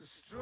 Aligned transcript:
Strawberry 0.00 0.38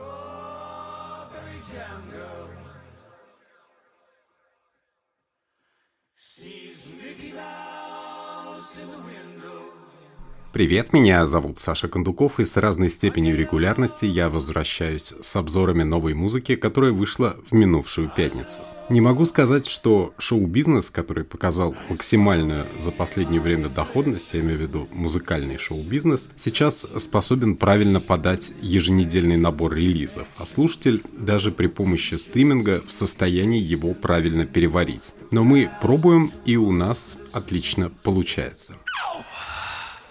window. 9.06 9.72
Привет, 10.52 10.92
меня 10.92 11.24
зовут 11.24 11.58
Саша 11.58 11.88
Кондуков, 11.88 12.38
и 12.38 12.44
с 12.44 12.54
разной 12.58 12.90
степенью 12.90 13.34
регулярности 13.34 14.04
я 14.04 14.28
возвращаюсь 14.28 15.14
с 15.22 15.36
обзорами 15.36 15.84
новой 15.84 16.12
музыки, 16.12 16.54
которая 16.56 16.92
вышла 16.92 17.38
в 17.50 17.54
минувшую 17.54 18.10
пятницу. 18.14 18.60
Не 18.88 19.00
могу 19.00 19.26
сказать, 19.26 19.66
что 19.66 20.14
шоу-бизнес, 20.16 20.90
который 20.90 21.24
показал 21.24 21.74
максимальную 21.88 22.66
за 22.78 22.92
последнее 22.92 23.40
время 23.40 23.68
доходность, 23.68 24.32
я 24.32 24.40
имею 24.40 24.58
в 24.58 24.62
виду 24.62 24.88
музыкальный 24.92 25.58
шоу-бизнес, 25.58 26.28
сейчас 26.42 26.86
способен 26.98 27.56
правильно 27.56 27.98
подать 27.98 28.52
еженедельный 28.62 29.36
набор 29.36 29.74
релизов, 29.74 30.28
а 30.38 30.46
слушатель 30.46 31.02
даже 31.12 31.50
при 31.50 31.66
помощи 31.66 32.14
стриминга 32.14 32.80
в 32.86 32.92
состоянии 32.92 33.60
его 33.60 33.92
правильно 33.92 34.46
переварить. 34.46 35.12
Но 35.32 35.42
мы 35.42 35.68
пробуем, 35.82 36.30
и 36.44 36.56
у 36.56 36.70
нас 36.70 37.18
отлично 37.32 37.90
получается. 38.04 38.74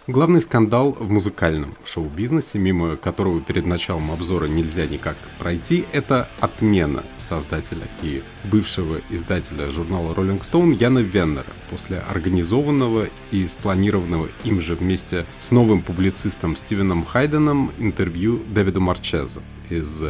Главный 0.07 0.39
скандал 0.39 0.91
в 0.91 1.09
музыкальном 1.09 1.73
шоу-бизнесе, 1.83 2.59
мимо 2.59 2.95
которого 2.95 3.41
перед 3.41 3.65
началом 3.65 4.11
обзора 4.11 4.45
нельзя 4.45 4.85
никак 4.85 5.15
пройти, 5.39 5.83
это 5.93 6.29
отмена 6.39 7.03
создателя 7.17 7.87
и 8.03 8.21
бывшего 8.43 8.97
издателя 9.09 9.71
журнала 9.71 10.13
Rolling 10.13 10.41
Stone 10.41 10.75
Яна 10.75 10.99
Веннера 10.99 11.51
после 11.71 12.03
организованного 12.07 13.07
и 13.31 13.47
спланированного 13.47 14.27
им 14.43 14.61
же 14.61 14.75
вместе 14.75 15.25
с 15.41 15.49
новым 15.49 15.81
публицистом 15.81 16.55
Стивеном 16.55 17.03
Хайденом 17.03 17.71
интервью 17.79 18.43
Дэвиду 18.53 18.81
Марчеза 18.81 19.41
из 19.71 20.03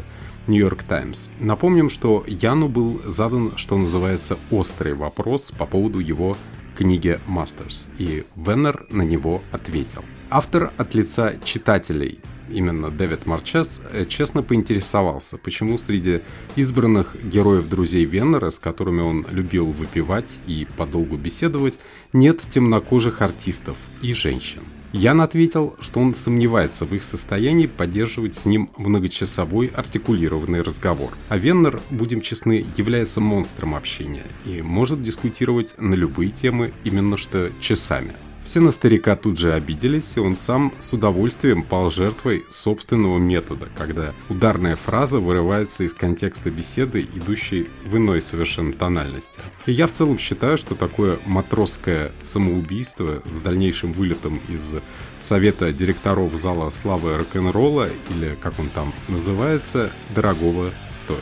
Нью-Йорк 0.48 0.84
Таймс. 0.84 1.30
Напомним, 1.40 1.90
что 1.90 2.26
Яну 2.28 2.68
был 2.68 3.02
задан, 3.06 3.54
что 3.56 3.78
называется, 3.78 4.38
острый 4.52 4.94
вопрос 4.94 5.52
по 5.52 5.66
поводу 5.66 6.00
его 6.00 6.36
книге 6.76 7.20
Мастерс, 7.28 7.88
и 7.98 8.26
Веннер 8.36 8.86
на 8.90 9.02
него 9.02 9.42
ответил. 9.52 10.04
Автор 10.30 10.72
от 10.78 10.94
лица 10.94 11.36
читателей 11.44 12.20
именно 12.50 12.92
Дэвид 12.92 13.26
Марчес, 13.26 13.82
э, 13.92 14.06
честно 14.06 14.44
поинтересовался, 14.44 15.38
почему 15.38 15.78
среди 15.78 16.22
избранных 16.56 17.16
героев 17.24 17.68
друзей 17.68 18.06
Веннера, 18.06 18.50
с 18.50 18.60
которыми 18.60 19.02
он 19.02 19.26
любил 19.30 19.68
выпивать 19.68 20.40
и 20.48 20.68
подолгу 20.78 21.18
беседовать, 21.18 21.80
нет 22.14 22.42
темнокожих 22.50 23.22
артистов 23.22 23.78
и 24.02 24.14
женщин. 24.14 24.62
Ян 24.94 25.22
ответил, 25.22 25.76
что 25.80 26.00
он 26.00 26.16
сомневается 26.16 26.86
в 26.86 26.94
их 26.94 27.04
состоянии 27.04 27.68
поддерживать 27.68 28.36
с 28.36 28.46
ним 28.46 28.70
многочасовой 28.78 29.68
артикулированный 29.68 30.62
разговор. 30.62 31.12
А 31.30 31.38
Веннер, 31.38 31.82
будем 31.90 32.22
честны, 32.22 32.66
является 32.78 33.22
монстром 33.22 33.76
общения 33.76 34.26
и 34.46 34.62
может 34.62 35.02
дискутировать 35.02 35.76
на 35.78 35.94
любые 35.96 36.32
темы 36.32 36.74
именно 36.84 37.18
что 37.18 37.52
часами. 37.60 38.14
Все 38.46 38.60
на 38.60 38.72
старика 38.72 39.16
тут 39.16 39.40
же 39.40 39.54
обиделись, 39.54 40.14
и 40.16 40.20
он 40.20 40.38
сам 40.38 40.72
с 40.80 40.94
удовольствием 40.94 41.64
пал 41.64 41.90
жертвой 41.90 42.46
собственного 42.52 43.18
метода, 43.18 43.68
когда 43.76 44.14
ударная 44.30 44.76
фраза 44.76 45.20
вырывается 45.20 45.84
из 45.84 45.94
контекста 45.94 46.52
беседы, 46.52 47.02
идущей 47.02 47.68
в 47.86 47.98
иной 47.98 48.22
совершенно 48.22 48.72
тональности. 48.72 49.42
И 49.66 49.72
я 49.72 49.88
в 49.88 49.94
целом 49.94 50.20
считаю, 50.20 50.60
что 50.60 50.76
такое 50.76 51.18
матросское 51.26 52.12
самоубийство 52.24 53.24
с 53.26 53.40
дальнейшим 53.40 53.94
вылетом 53.94 54.40
из 54.48 54.76
совета 55.24 55.74
директоров 55.74 56.32
зала 56.36 56.70
славы 56.70 57.18
рок-н-ролла, 57.18 57.90
или 58.12 58.38
как 58.42 58.60
он 58.60 58.70
там 58.70 58.94
называется, 59.08 59.92
дорогого 60.14 60.70
стоит. 60.92 61.20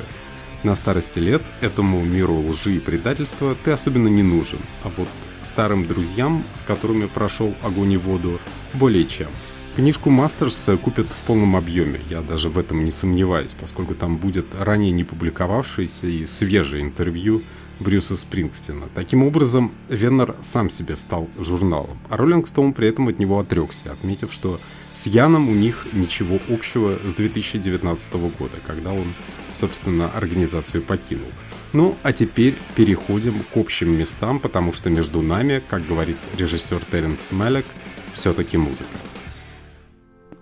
На 0.63 0.75
старости 0.75 1.19
лет 1.19 1.41
этому 1.61 2.03
миру 2.03 2.35
лжи 2.35 2.75
и 2.75 2.79
предательства 2.79 3.55
ты 3.63 3.71
особенно 3.71 4.09
не 4.09 4.23
нужен, 4.23 4.59
а 4.83 4.91
вот 4.97 5.07
старым 5.53 5.85
друзьям, 5.85 6.43
с 6.55 6.61
которыми 6.61 7.05
прошел 7.05 7.53
огонь 7.61 7.91
и 7.91 7.97
воду, 7.97 8.39
более 8.73 9.05
чем. 9.05 9.27
Книжку 9.75 10.09
Мастерс 10.09 10.67
купят 10.83 11.05
в 11.05 11.27
полном 11.27 11.55
объеме, 11.55 12.01
я 12.09 12.21
даже 12.21 12.49
в 12.49 12.57
этом 12.57 12.83
не 12.83 12.89
сомневаюсь, 12.89 13.51
поскольку 13.59 13.93
там 13.93 14.17
будет 14.17 14.47
ранее 14.57 14.91
не 14.91 15.03
публиковавшееся 15.03 16.07
и 16.07 16.25
свежее 16.25 16.81
интервью 16.81 17.43
Брюса 17.79 18.17
Спрингстина. 18.17 18.89
Таким 18.95 19.23
образом, 19.23 19.71
Веннер 19.89 20.35
сам 20.41 20.71
себе 20.71 20.95
стал 20.95 21.29
журналом, 21.37 21.99
а 22.09 22.17
Роллинг 22.17 22.47
Стоун 22.47 22.73
при 22.73 22.87
этом 22.87 23.07
от 23.07 23.19
него 23.19 23.39
отрекся, 23.39 23.91
отметив, 23.91 24.33
что 24.33 24.59
с 24.95 25.05
Яном 25.05 25.49
у 25.49 25.53
них 25.53 25.85
ничего 25.93 26.39
общего 26.49 26.97
с 27.07 27.13
2019 27.13 28.13
года, 28.39 28.57
когда 28.65 28.91
он, 28.91 29.05
собственно, 29.53 30.09
организацию 30.09 30.81
покинул. 30.81 31.29
Ну, 31.73 31.95
а 32.03 32.13
теперь 32.13 32.53
переходим 32.75 33.33
к 33.51 33.57
общим 33.57 33.97
местам, 33.97 34.39
потому 34.39 34.73
что 34.73 34.91
между 34.91 35.23
нами, 35.23 35.59
как 35.69 35.85
говорит 35.87 36.17
режиссер 36.37 36.85
Теренс 36.91 37.31
Мелек, 37.31 37.65
все-таки 38.13 38.57
музыка. 38.57 38.89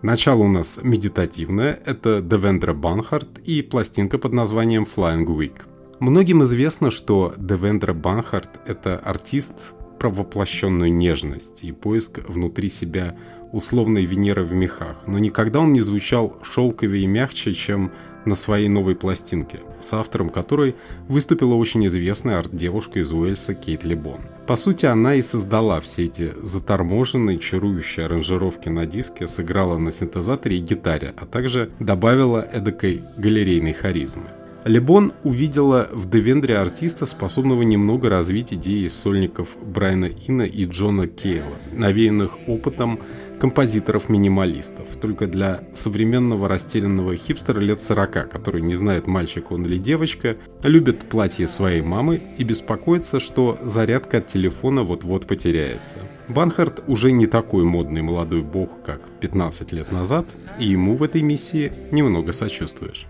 Начало 0.02 0.44
у 0.44 0.50
нас 0.50 0.80
медитативное, 0.84 1.80
это 1.86 2.22
Девендра 2.22 2.74
Банхарт 2.74 3.40
и 3.46 3.62
пластинка 3.62 4.18
под 4.18 4.34
названием 4.34 4.84
Flying 4.84 5.25
Week. 5.25 5.62
Многим 6.02 6.44
известно, 6.44 6.92
что 6.92 7.34
Девендра 7.38 7.94
Банхарт– 7.94 8.50
это 8.66 8.98
артист 8.98 9.53
про 10.00 10.09
воплощенную 10.09 10.92
нежность 10.92 11.63
и 11.63 11.72
поиск 11.72 12.19
внутри 12.28 12.68
себя 12.68 13.16
условной 13.53 14.06
Венеры 14.06 14.44
в 14.44 14.53
мехах, 14.53 15.03
но 15.06 15.19
никогда 15.19 15.59
он 15.59 15.72
не 15.72 15.81
звучал 15.81 16.40
шелковее 16.42 17.03
и 17.03 17.08
мягче, 17.08 17.53
чем 17.53 17.92
на 18.26 18.36
своей 18.36 18.68
новой 18.68 18.96
пластинке, 18.96 19.59
с 19.80 19.94
автором 19.94 20.30
которой 20.30 20.76
выступила 21.08 21.56
очень 21.56 21.86
известная 21.88 22.40
арт-девушка 22.40 23.00
из 23.00 23.12
Уэльса 23.14 23.54
Кейт 23.54 23.84
Лебон. 23.84 24.22
По 24.48 24.56
сути, 24.56 24.86
она 24.86 25.16
и 25.16 25.22
создала 25.22 25.80
все 25.82 26.06
эти 26.06 26.34
заторможенные, 26.44 27.40
чарующие 27.40 28.06
аранжировки 28.06 28.70
на 28.70 28.86
диске, 28.86 29.28
сыграла 29.28 29.78
на 29.78 29.92
синтезаторе 29.92 30.58
и 30.58 30.62
гитаре, 30.62 31.14
а 31.18 31.26
также 31.26 31.72
добавила 31.80 32.40
эдакой 32.40 33.04
галерейной 33.18 33.74
харизмы. 33.74 34.26
Лебон 34.64 35.14
увидела 35.24 35.90
в 35.92 36.08
Девендре 36.08 36.58
артиста, 36.58 37.08
способного 37.08 37.64
немного 37.64 38.10
развить 38.10 38.54
идеи 38.54 38.88
сольников 38.88 39.50
Брайана 39.60 40.10
Ина 40.28 40.44
и 40.44 40.66
Джона 40.66 41.08
Кейла, 41.08 41.58
навеянных 41.74 42.48
опытом 42.48 43.00
композиторов-минималистов, 43.41 44.85
только 45.02 45.25
для 45.25 45.62
современного 45.74 46.47
растерянного 46.47 47.16
хипстера 47.16 47.59
лет 47.59 47.81
40, 47.81 48.29
который 48.29 48.62
не 48.62 48.75
знает, 48.75 49.07
мальчик 49.07 49.50
он 49.50 49.66
или 49.66 49.79
девочка, 49.79 50.38
любит 50.62 51.00
платье 51.00 51.47
своей 51.47 51.81
мамы 51.81 52.22
и 52.38 52.44
беспокоится, 52.44 53.19
что 53.19 53.57
зарядка 53.63 54.19
от 54.19 54.28
телефона 54.28 54.84
вот-вот 54.84 55.25
потеряется. 55.25 55.96
Банхарт 56.28 56.84
уже 56.85 57.12
не 57.12 57.25
такой 57.25 57.63
модный 57.63 58.03
молодой 58.03 58.44
бог, 58.44 58.84
как 58.85 59.01
15 59.22 59.72
лет 59.72 59.91
назад, 59.91 60.28
и 60.59 60.68
ему 60.68 60.96
в 60.96 61.01
этой 61.01 61.24
миссии 61.24 61.74
немного 61.90 62.34
сочувствуешь. 62.34 63.07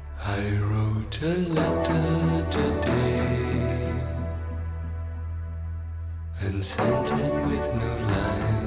and 6.44 6.64
sent 6.64 7.12
it 7.12 7.34
with 7.46 7.68
no 7.76 7.92
lines. 8.10 8.61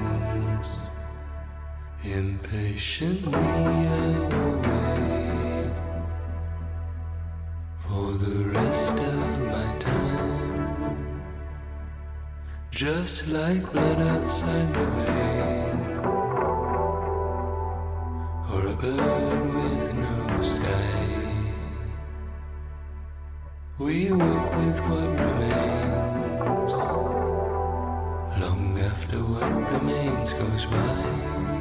Impatiently 2.06 3.32
I 3.32 3.38
will 4.28 4.58
wait 4.60 5.76
for 7.86 8.12
the 8.12 8.50
rest 8.50 8.92
of 8.92 9.40
my 9.46 9.76
time. 9.78 11.22
Just 12.70 13.26
like 13.28 13.72
blood 13.72 14.02
outside 14.02 14.74
the 14.74 14.84
vein, 14.84 15.78
or 18.52 18.66
a 18.66 18.76
bird 18.76 19.54
with 19.54 19.94
no 19.94 20.42
sky. 20.42 20.90
We 23.78 24.12
work 24.12 24.52
with 24.56 24.78
what 24.80 25.08
remains, 25.08 26.74
long 28.42 28.78
after 28.78 29.16
what 29.20 29.50
remains 29.72 30.34
goes 30.34 30.66
by. 30.66 31.53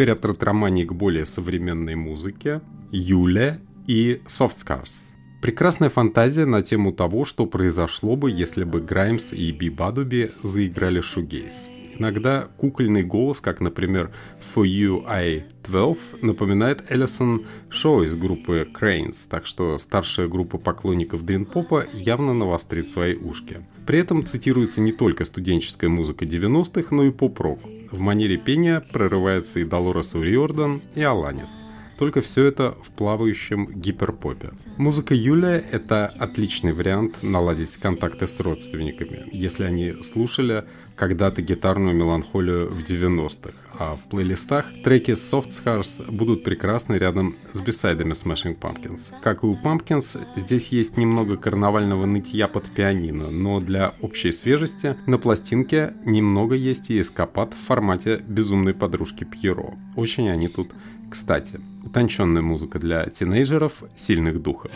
Теперь 0.00 0.12
от 0.12 0.24
ретромании 0.24 0.86
к 0.86 0.94
более 0.94 1.26
современной 1.26 1.94
музыке. 1.94 2.62
Юля 2.90 3.58
и 3.86 4.22
Soft 4.28 4.56
Scars. 4.64 5.10
Прекрасная 5.42 5.90
фантазия 5.90 6.46
на 6.46 6.62
тему 6.62 6.94
того, 6.94 7.26
что 7.26 7.44
произошло 7.44 8.16
бы, 8.16 8.30
если 8.30 8.64
бы 8.64 8.80
Граймс 8.80 9.34
и 9.34 9.52
Би 9.52 9.68
Бадуби 9.68 10.32
заиграли 10.42 11.02
шугейс. 11.02 11.68
Иногда 11.98 12.48
кукольный 12.56 13.02
голос, 13.02 13.40
как, 13.40 13.60
например, 13.60 14.10
For 14.54 14.64
You 14.64 15.04
I 15.06 15.44
12, 15.64 16.22
напоминает 16.22 16.90
Эллисон 16.90 17.46
Шоу 17.68 18.02
из 18.02 18.16
группы 18.16 18.68
Cranes, 18.72 19.16
так 19.28 19.46
что 19.46 19.78
старшая 19.78 20.28
группа 20.28 20.58
поклонников 20.58 21.24
дрин-попа 21.24 21.86
явно 21.92 22.34
навострит 22.34 22.88
свои 22.88 23.14
ушки. 23.14 23.60
При 23.86 23.98
этом 23.98 24.24
цитируется 24.24 24.80
не 24.80 24.92
только 24.92 25.24
студенческая 25.24 25.88
музыка 25.88 26.24
90-х, 26.24 26.94
но 26.94 27.04
и 27.04 27.10
поп-рок. 27.10 27.58
В 27.90 28.00
манере 28.00 28.36
пения 28.36 28.82
прорывается 28.92 29.60
и 29.60 29.64
Долорес 29.64 30.14
Уриордан, 30.14 30.80
и 30.94 31.02
Аланис– 31.02 31.62
только 32.00 32.22
все 32.22 32.46
это 32.46 32.78
в 32.82 32.92
плавающем 32.92 33.78
гиперпопе. 33.78 34.52
Музыка 34.78 35.14
Юлия– 35.14 35.62
это 35.70 36.06
отличный 36.06 36.72
вариант 36.72 37.22
наладить 37.22 37.76
контакты 37.76 38.26
с 38.26 38.40
родственниками, 38.40 39.24
если 39.32 39.64
они 39.64 39.92
слушали 40.02 40.64
когда-то 41.00 41.40
гитарную 41.40 41.94
меланхолию 41.94 42.68
в 42.68 42.80
90-х, 42.80 43.54
а 43.78 43.94
в 43.94 44.10
плейлистах 44.10 44.66
треки 44.84 45.12
Soft 45.12 45.48
Scars 45.48 46.12
будут 46.12 46.44
прекрасны 46.44 46.96
рядом 46.96 47.36
с 47.54 47.60
бисайдами 47.62 48.12
Smashing 48.12 48.58
Pumpkins. 48.60 49.10
Как 49.22 49.42
и 49.42 49.46
у 49.46 49.54
Pumpkins, 49.54 50.20
здесь 50.36 50.68
есть 50.68 50.98
немного 50.98 51.38
карнавального 51.38 52.04
нытья 52.04 52.48
под 52.48 52.70
пианино, 52.70 53.30
но 53.30 53.60
для 53.60 53.92
общей 54.02 54.30
свежести 54.30 54.94
на 55.06 55.16
пластинке 55.16 55.94
немного 56.04 56.54
есть 56.54 56.90
и 56.90 57.00
эскапад 57.00 57.54
в 57.54 57.66
формате 57.66 58.22
безумной 58.28 58.74
подружки 58.74 59.24
Пьеро. 59.24 59.78
Очень 59.96 60.28
они 60.28 60.48
тут 60.48 60.70
кстати, 61.08 61.60
утонченная 61.82 62.40
музыка 62.40 62.78
для 62.78 63.04
тинейджеров, 63.06 63.82
сильных 63.96 64.40
духов. 64.40 64.70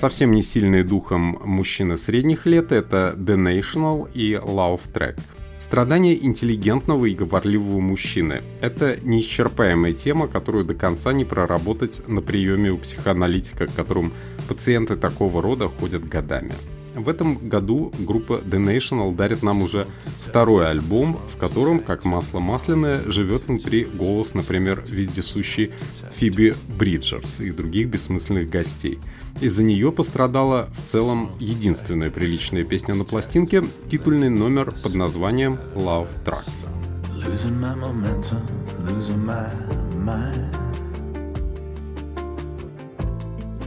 Совсем 0.00 0.32
не 0.32 0.40
сильные 0.40 0.82
духом 0.82 1.38
мужчины 1.44 1.98
средних 1.98 2.46
лет– 2.46 2.72
это 2.72 3.14
The 3.18 3.36
National 3.36 4.10
и 4.14 4.32
Love 4.32 4.80
Track. 4.94 5.20
Страдания 5.58 6.14
интеллигентного 6.14 7.04
и 7.04 7.14
говорливого 7.14 7.80
мужчины– 7.80 8.40
это 8.62 8.98
неисчерпаемая 9.02 9.92
тема, 9.92 10.26
которую 10.26 10.64
до 10.64 10.72
конца 10.72 11.12
не 11.12 11.26
проработать 11.26 12.00
на 12.08 12.22
приеме 12.22 12.70
у 12.70 12.78
психоаналитика, 12.78 13.66
к 13.66 13.74
которым 13.74 14.14
пациенты 14.48 14.96
такого 14.96 15.42
рода 15.42 15.68
ходят 15.68 16.08
годами. 16.08 16.54
В 17.00 17.08
этом 17.08 17.48
году 17.48 17.92
группа 17.98 18.34
The 18.34 18.62
National 18.62 19.14
дарит 19.14 19.42
нам 19.42 19.62
уже 19.62 19.88
второй 20.26 20.68
альбом, 20.68 21.18
в 21.34 21.38
котором, 21.38 21.80
как 21.80 22.04
масло 22.04 22.40
масляное, 22.40 23.00
живет 23.06 23.48
внутри 23.48 23.84
голос, 23.84 24.34
например, 24.34 24.84
вездесущий 24.86 25.72
Фиби 26.12 26.54
Бриджерс 26.76 27.40
и 27.40 27.52
других 27.52 27.88
бессмысленных 27.88 28.50
гостей. 28.50 28.98
Из-за 29.40 29.62
нее 29.62 29.90
пострадала 29.92 30.68
в 30.76 30.90
целом 30.90 31.30
единственная 31.38 32.10
приличная 32.10 32.64
песня 32.64 32.94
на 32.94 33.04
пластинке, 33.04 33.64
титульный 33.88 34.28
номер 34.28 34.74
под 34.82 34.94
названием 34.94 35.58
Love 35.74 36.08
Track. 36.24 36.44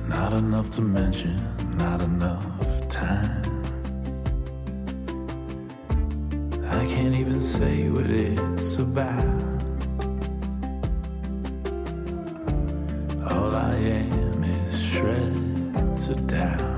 Not 0.08 0.34
enough 0.34 0.70
to 0.76 0.82
mention, 0.82 1.42
not 1.80 2.02
enough 2.02 2.83
time. 2.94 3.42
I 6.64 6.86
can't 6.86 7.16
even 7.16 7.42
say 7.42 7.90
what 7.90 8.06
it's 8.06 8.78
about. 8.78 9.64
All 13.32 13.56
I 13.56 13.76
am 13.76 14.44
is 14.44 14.80
shreds 14.80 16.08
of 16.10 16.28
doubt. 16.28 16.73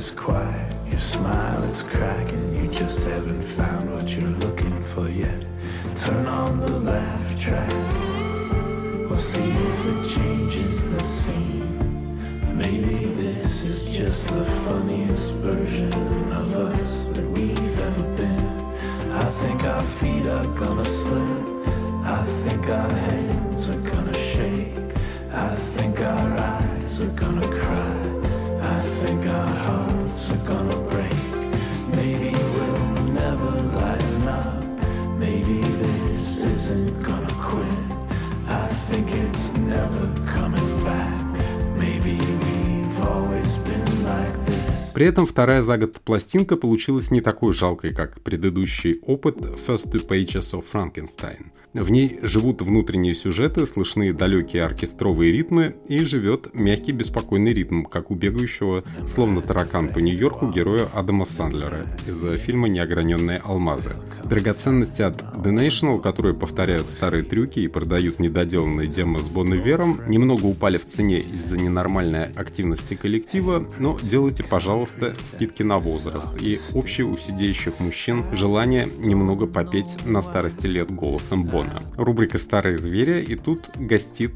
This 0.00 0.14
quiet, 0.14 0.72
your 0.88 0.98
smile 0.98 1.62
is 1.64 1.82
cracking. 1.82 2.56
You 2.56 2.68
just 2.68 3.02
haven't 3.02 3.42
found 3.42 3.92
what 3.92 4.16
you're 4.16 4.36
looking 4.44 4.80
for 4.80 5.10
yet. 5.10 5.44
Turn 5.94 6.24
on 6.26 6.58
the 6.58 6.70
laugh 6.70 7.28
track. 7.38 7.70
We'll 9.10 9.18
see 9.18 9.50
if 9.50 9.86
it 9.92 10.02
changes 10.08 10.90
the 10.90 11.04
scene. 11.04 12.56
Maybe 12.56 13.04
this 13.22 13.62
is 13.62 13.94
just 13.94 14.28
the 14.28 14.46
funniest 14.64 15.32
version 15.34 15.92
of 16.32 16.56
us 16.56 17.04
that 17.12 17.26
we've 17.34 17.78
ever 17.78 18.06
been. 18.16 18.48
I 19.12 19.28
think 19.40 19.64
our 19.64 19.84
feet 19.84 20.24
are 20.24 20.46
gonna 20.62 20.86
slip. 20.86 21.46
I 22.18 22.22
think 22.42 22.70
our 22.70 22.92
hands 23.08 23.68
are 23.68 23.82
gonna 23.92 24.18
shake. 24.32 24.78
I 25.30 25.54
think 25.74 26.00
our 26.00 26.30
eyes 26.38 27.02
are 27.02 27.16
gonna 27.22 27.49
are 30.32 30.36
gonna 30.46 30.76
break. 30.88 31.12
Maybe 31.88 32.30
we'll 32.30 33.02
never 33.12 33.50
lighten 33.78 34.28
up. 34.28 34.62
Maybe 35.18 35.60
this 35.60 36.44
isn't 36.44 37.02
gonna 37.02 37.34
quit. 37.34 37.80
I 38.46 38.66
think 38.68 39.12
it's 39.12 39.29
При 44.92 45.06
этом 45.06 45.24
вторая 45.24 45.62
за 45.62 45.78
год 45.78 46.00
пластинка 46.00 46.56
получилась 46.56 47.10
не 47.10 47.20
такой 47.20 47.52
жалкой, 47.52 47.94
как 47.94 48.20
предыдущий 48.22 48.98
опыт 49.02 49.36
First 49.36 49.92
Two 49.92 50.06
Pages 50.06 50.52
of 50.52 50.64
Frankenstein. 50.72 51.46
В 51.72 51.88
ней 51.88 52.18
живут 52.22 52.62
внутренние 52.62 53.14
сюжеты, 53.14 53.64
слышны 53.64 54.12
далекие 54.12 54.64
оркестровые 54.64 55.30
ритмы 55.30 55.76
и 55.86 56.00
живет 56.00 56.52
мягкий 56.52 56.90
беспокойный 56.90 57.52
ритм, 57.52 57.84
как 57.84 58.10
у 58.10 58.16
бегающего, 58.16 58.82
словно 59.08 59.40
таракан 59.40 59.88
по 59.88 60.00
Нью-Йорку, 60.00 60.48
героя 60.48 60.88
Адама 60.92 61.26
Сандлера 61.26 61.86
из 62.08 62.20
фильма 62.40 62.68
«Неограненные 62.68 63.38
алмазы». 63.38 63.94
Драгоценности 64.24 65.02
от 65.02 65.22
The 65.22 65.52
National, 65.54 66.00
которые 66.00 66.34
повторяют 66.34 66.90
старые 66.90 67.22
трюки 67.22 67.60
и 67.60 67.68
продают 67.68 68.18
недоделанные 68.18 68.88
демо 68.88 69.20
с 69.20 69.28
Бон 69.28 69.54
Вером, 69.54 70.00
немного 70.08 70.46
упали 70.46 70.78
в 70.78 70.86
цене 70.86 71.18
из-за 71.18 71.56
ненормальной 71.56 72.32
активности 72.32 72.94
коллектива, 72.94 73.64
но 73.78 73.96
делайте, 74.02 74.42
пожалуйста, 74.42 74.79
скидки 74.86 75.62
на 75.62 75.78
возраст 75.78 76.30
и 76.40 76.58
общее 76.74 77.06
у 77.06 77.16
сидеющих 77.16 77.80
мужчин 77.80 78.24
желание 78.32 78.88
немного 78.98 79.46
попеть 79.46 79.96
на 80.06 80.22
старости 80.22 80.66
лет 80.66 80.90
голосом 80.90 81.44
Бона. 81.44 81.82
Рубрика 81.96 82.38
«Старые 82.38 82.76
звери» 82.76 83.22
и 83.22 83.36
тут 83.36 83.70
гостит 83.76 84.32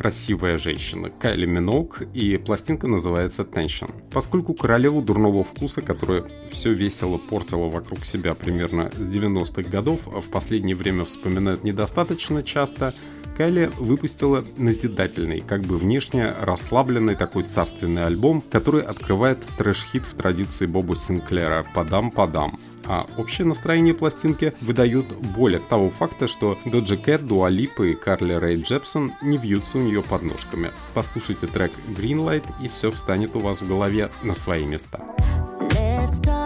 красивая 0.00 0.56
женщина 0.56 1.10
Кайли 1.10 1.44
Минок, 1.44 2.02
и 2.14 2.38
пластинка 2.38 2.86
называется 2.86 3.42
Tension. 3.42 3.92
Поскольку 4.10 4.54
королеву 4.54 5.02
дурного 5.02 5.44
вкуса, 5.44 5.82
которая 5.82 6.24
все 6.50 6.72
весело 6.72 7.18
портила 7.18 7.68
вокруг 7.68 8.06
себя 8.06 8.32
примерно 8.32 8.90
с 8.92 9.06
90-х 9.06 9.68
годов, 9.68 10.00
в 10.06 10.30
последнее 10.30 10.74
время 10.74 11.04
вспоминают 11.04 11.64
недостаточно 11.64 12.42
часто, 12.42 12.94
Кайли 13.36 13.70
выпустила 13.78 14.42
назидательный, 14.56 15.40
как 15.40 15.62
бы 15.62 15.76
внешне 15.76 16.32
расслабленный 16.40 17.14
такой 17.14 17.42
царственный 17.42 18.06
альбом, 18.06 18.42
который 18.50 18.82
открывает 18.82 19.38
трэш-хит 19.58 20.02
в 20.02 20.14
традиции 20.14 20.64
Боба 20.64 20.96
Синклера 20.96 21.66
«Падам-падам». 21.74 22.58
А 22.92 23.06
общее 23.16 23.46
настроение 23.46 23.94
пластинки 23.94 24.52
выдают 24.60 25.06
боль 25.36 25.58
от 25.58 25.68
того 25.68 25.90
факта, 25.90 26.26
что 26.26 26.58
Доджи 26.64 26.96
Кэт, 26.96 27.24
Дуа 27.24 27.48
Липа 27.48 27.84
и 27.84 27.94
Карли 27.94 28.32
Рэй 28.32 28.56
Джепсон 28.56 29.12
не 29.22 29.36
вьются 29.36 29.78
у 29.78 29.80
нее 29.80 30.02
под 30.02 30.22
ножками. 30.22 30.72
Послушайте 30.92 31.46
трек 31.46 31.70
Greenlight 31.96 32.42
и 32.60 32.66
все 32.66 32.90
встанет 32.90 33.36
у 33.36 33.38
вас 33.38 33.60
в 33.60 33.68
голове 33.68 34.10
на 34.24 34.34
свои 34.34 34.64
места. 34.64 34.98
Let's 35.70 36.20
talk 36.20 36.39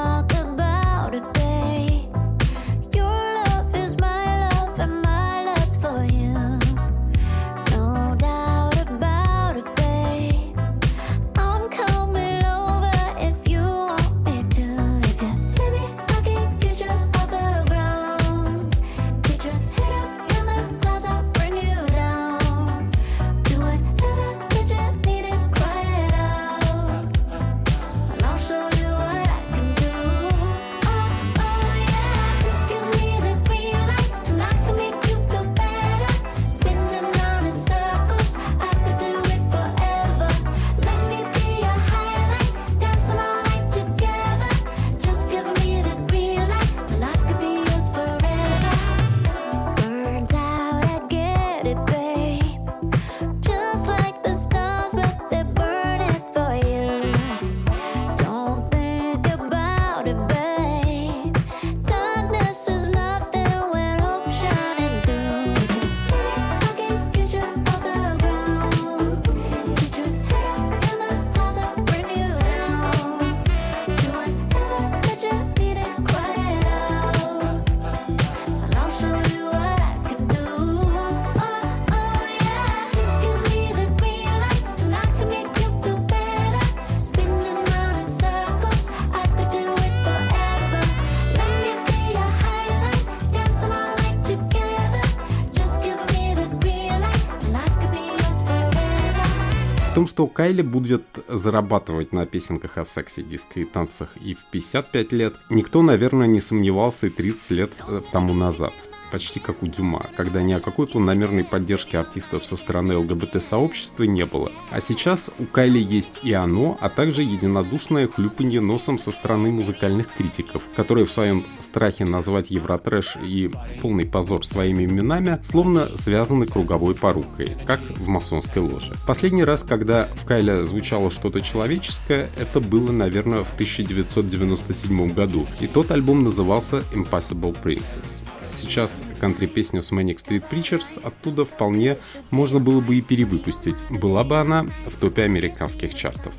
что 100.14 100.28
Кайли 100.28 100.62
будет 100.62 101.02
зарабатывать 101.26 102.12
на 102.12 102.24
песенках 102.24 102.78
о 102.78 102.84
сексе, 102.84 103.24
диско 103.24 103.58
и 103.58 103.64
танцах 103.64 104.16
и 104.16 104.34
в 104.34 104.44
55 104.52 105.10
лет, 105.10 105.34
никто, 105.50 105.82
наверное, 105.82 106.28
не 106.28 106.40
сомневался 106.40 107.08
и 107.08 107.10
30 107.10 107.50
лет 107.50 107.72
э, 107.88 108.00
тому 108.12 108.32
назад. 108.32 108.72
Почти 109.14 109.38
как 109.38 109.62
у 109.62 109.68
Дюма, 109.68 110.04
когда 110.16 110.42
ни 110.42 110.52
о 110.54 110.58
какой 110.58 110.88
планомерной 110.88 111.44
поддержке 111.44 111.98
артистов 111.98 112.44
со 112.44 112.56
стороны 112.56 112.96
ЛГБТ-сообщества 112.96 114.02
не 114.02 114.26
было. 114.26 114.50
А 114.72 114.80
сейчас 114.80 115.30
у 115.38 115.44
Кайли 115.44 115.78
есть 115.78 116.18
и 116.24 116.32
оно, 116.32 116.76
а 116.80 116.88
также 116.88 117.22
единодушное 117.22 118.08
хлюпанье 118.08 118.60
носом 118.60 118.98
со 118.98 119.12
стороны 119.12 119.52
музыкальных 119.52 120.12
критиков, 120.12 120.62
которые 120.74 121.06
в 121.06 121.12
своем 121.12 121.44
страхе 121.60 122.04
назвать 122.04 122.50
Евротрэш 122.50 123.18
и 123.22 123.52
полный 123.80 124.04
позор 124.04 124.44
своими 124.44 124.82
именами, 124.82 125.40
словно 125.44 125.86
связаны 125.86 126.46
круговой 126.46 126.96
порукой, 126.96 127.56
как 127.68 127.78
в 127.82 128.08
масонской 128.08 128.62
ложе. 128.62 128.96
Последний 129.06 129.44
раз, 129.44 129.62
когда 129.62 130.08
в 130.16 130.24
Кайле 130.24 130.64
звучало 130.64 131.12
что-то 131.12 131.40
человеческое, 131.40 132.30
это 132.36 132.58
было, 132.58 132.90
наверное, 132.90 133.44
в 133.44 133.52
1997 133.52 135.14
году, 135.14 135.46
и 135.60 135.68
тот 135.68 135.92
альбом 135.92 136.24
назывался 136.24 136.78
Impossible 136.92 137.56
Princess. 137.62 138.24
Сейчас 138.50 139.03
кантри-песню 139.20 139.82
с 139.82 139.92
Manic 139.92 140.16
Street 140.16 140.44
Preachers 140.50 141.00
оттуда 141.02 141.44
вполне 141.44 141.98
можно 142.30 142.60
было 142.60 142.80
бы 142.80 142.96
и 142.96 143.00
перевыпустить, 143.00 143.84
была 143.90 144.24
бы 144.24 144.38
она 144.38 144.66
в 144.86 144.96
топе 144.98 145.22
американских 145.22 145.94
чартов. 145.94 146.32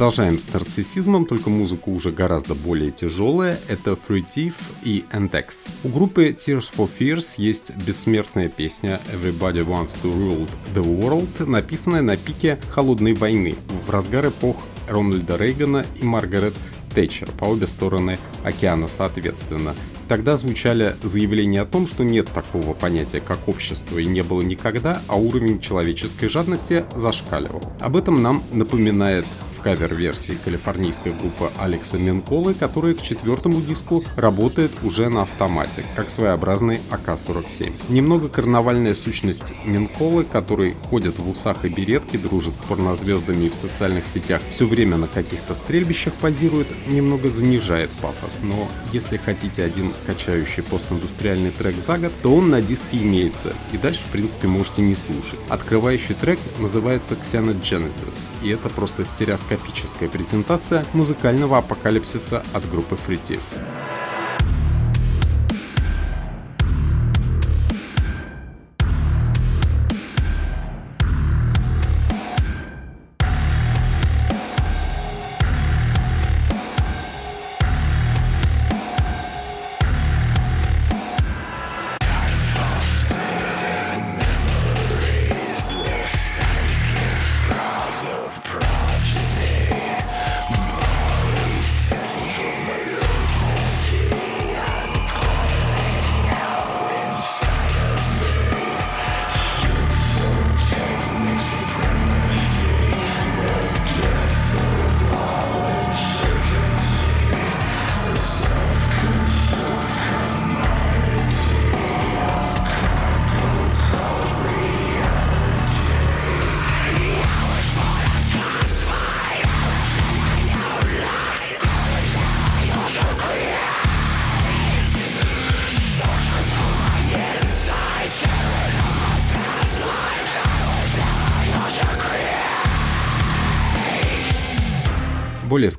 Продолжаем 0.00 0.38
с 0.38 0.50
нарциссизмом, 0.54 1.26
только 1.26 1.50
музыка 1.50 1.90
уже 1.90 2.10
гораздо 2.10 2.54
более 2.54 2.90
тяжелая. 2.90 3.60
Это 3.68 3.90
Free 3.90 4.24
Thief 4.34 4.54
и 4.82 5.04
Entex. 5.12 5.70
У 5.84 5.88
группы 5.88 6.30
Tears 6.30 6.70
for 6.74 6.88
Fears 6.98 7.34
есть 7.36 7.76
бессмертная 7.86 8.48
песня 8.48 8.98
Everybody 9.12 9.62
Wants 9.62 9.90
to 10.02 10.10
Rule 10.10 10.48
the 10.74 10.82
World, 10.82 11.44
написанная 11.44 12.00
на 12.00 12.16
пике 12.16 12.58
Холодной 12.70 13.12
войны, 13.12 13.56
в 13.86 13.90
разгар 13.90 14.28
эпох 14.28 14.56
Рональда 14.88 15.36
Рейгана 15.36 15.84
и 16.00 16.02
Маргарет 16.02 16.54
Тэтчер 16.94 17.30
по 17.32 17.44
обе 17.44 17.66
стороны 17.66 18.18
океана 18.42 18.88
соответственно. 18.88 19.74
Тогда 20.08 20.38
звучали 20.38 20.96
заявления 21.02 21.60
о 21.60 21.66
том, 21.66 21.86
что 21.86 22.04
нет 22.04 22.30
такого 22.32 22.72
понятия, 22.72 23.20
как 23.20 23.46
общество, 23.48 23.98
и 23.98 24.06
не 24.06 24.22
было 24.22 24.40
никогда, 24.40 25.02
а 25.08 25.16
уровень 25.16 25.60
человеческой 25.60 26.30
жадности 26.30 26.86
зашкаливал. 26.96 27.62
Об 27.80 27.96
этом 27.96 28.22
нам 28.22 28.42
напоминает 28.50 29.26
кавер-версии 29.62 30.38
калифорнийской 30.44 31.12
группы 31.12 31.50
Алекса 31.58 31.98
Менколы, 31.98 32.54
которая 32.54 32.94
к 32.94 33.02
четвертому 33.02 33.60
диску 33.60 34.02
работает 34.16 34.70
уже 34.82 35.08
на 35.08 35.22
автомате, 35.22 35.84
как 35.94 36.10
своеобразный 36.10 36.80
АК-47. 36.90 37.74
Немного 37.88 38.28
карнавальная 38.28 38.94
сущность 38.94 39.52
Менколы, 39.64 40.24
который 40.24 40.74
ходит 40.88 41.18
в 41.18 41.28
усах 41.28 41.64
и 41.64 41.68
беретке, 41.68 42.18
дружит 42.18 42.54
с 42.54 42.66
порнозвездами 42.66 43.46
и 43.46 43.50
в 43.50 43.54
социальных 43.54 44.06
сетях, 44.06 44.40
все 44.52 44.66
время 44.66 44.96
на 44.96 45.08
каких-то 45.08 45.54
стрельбищах 45.54 46.14
позирует, 46.14 46.68
немного 46.86 47.30
занижает 47.30 47.90
пафос. 48.00 48.38
Но 48.42 48.68
если 48.92 49.16
хотите 49.16 49.62
один 49.62 49.92
качающий 50.06 50.62
постиндустриальный 50.62 51.50
трек 51.50 51.74
за 51.74 51.98
год, 51.98 52.12
то 52.22 52.34
он 52.34 52.50
на 52.50 52.62
диске 52.62 52.98
имеется, 52.98 53.54
и 53.72 53.76
дальше, 53.76 54.00
в 54.08 54.12
принципе, 54.12 54.48
можете 54.48 54.82
не 54.82 54.94
слушать. 54.94 55.38
Открывающий 55.48 56.14
трек 56.14 56.38
называется 56.58 57.14
Xena 57.14 57.60
Genesis, 57.60 58.28
и 58.42 58.48
это 58.48 58.68
просто 58.68 59.04
стереоскопия 59.04 59.49
микроскопическая 59.50 60.08
презентация 60.08 60.84
музыкального 60.92 61.58
апокалипсиса 61.58 62.42
от 62.52 62.68
группы 62.70 62.96
Free. 63.06 63.40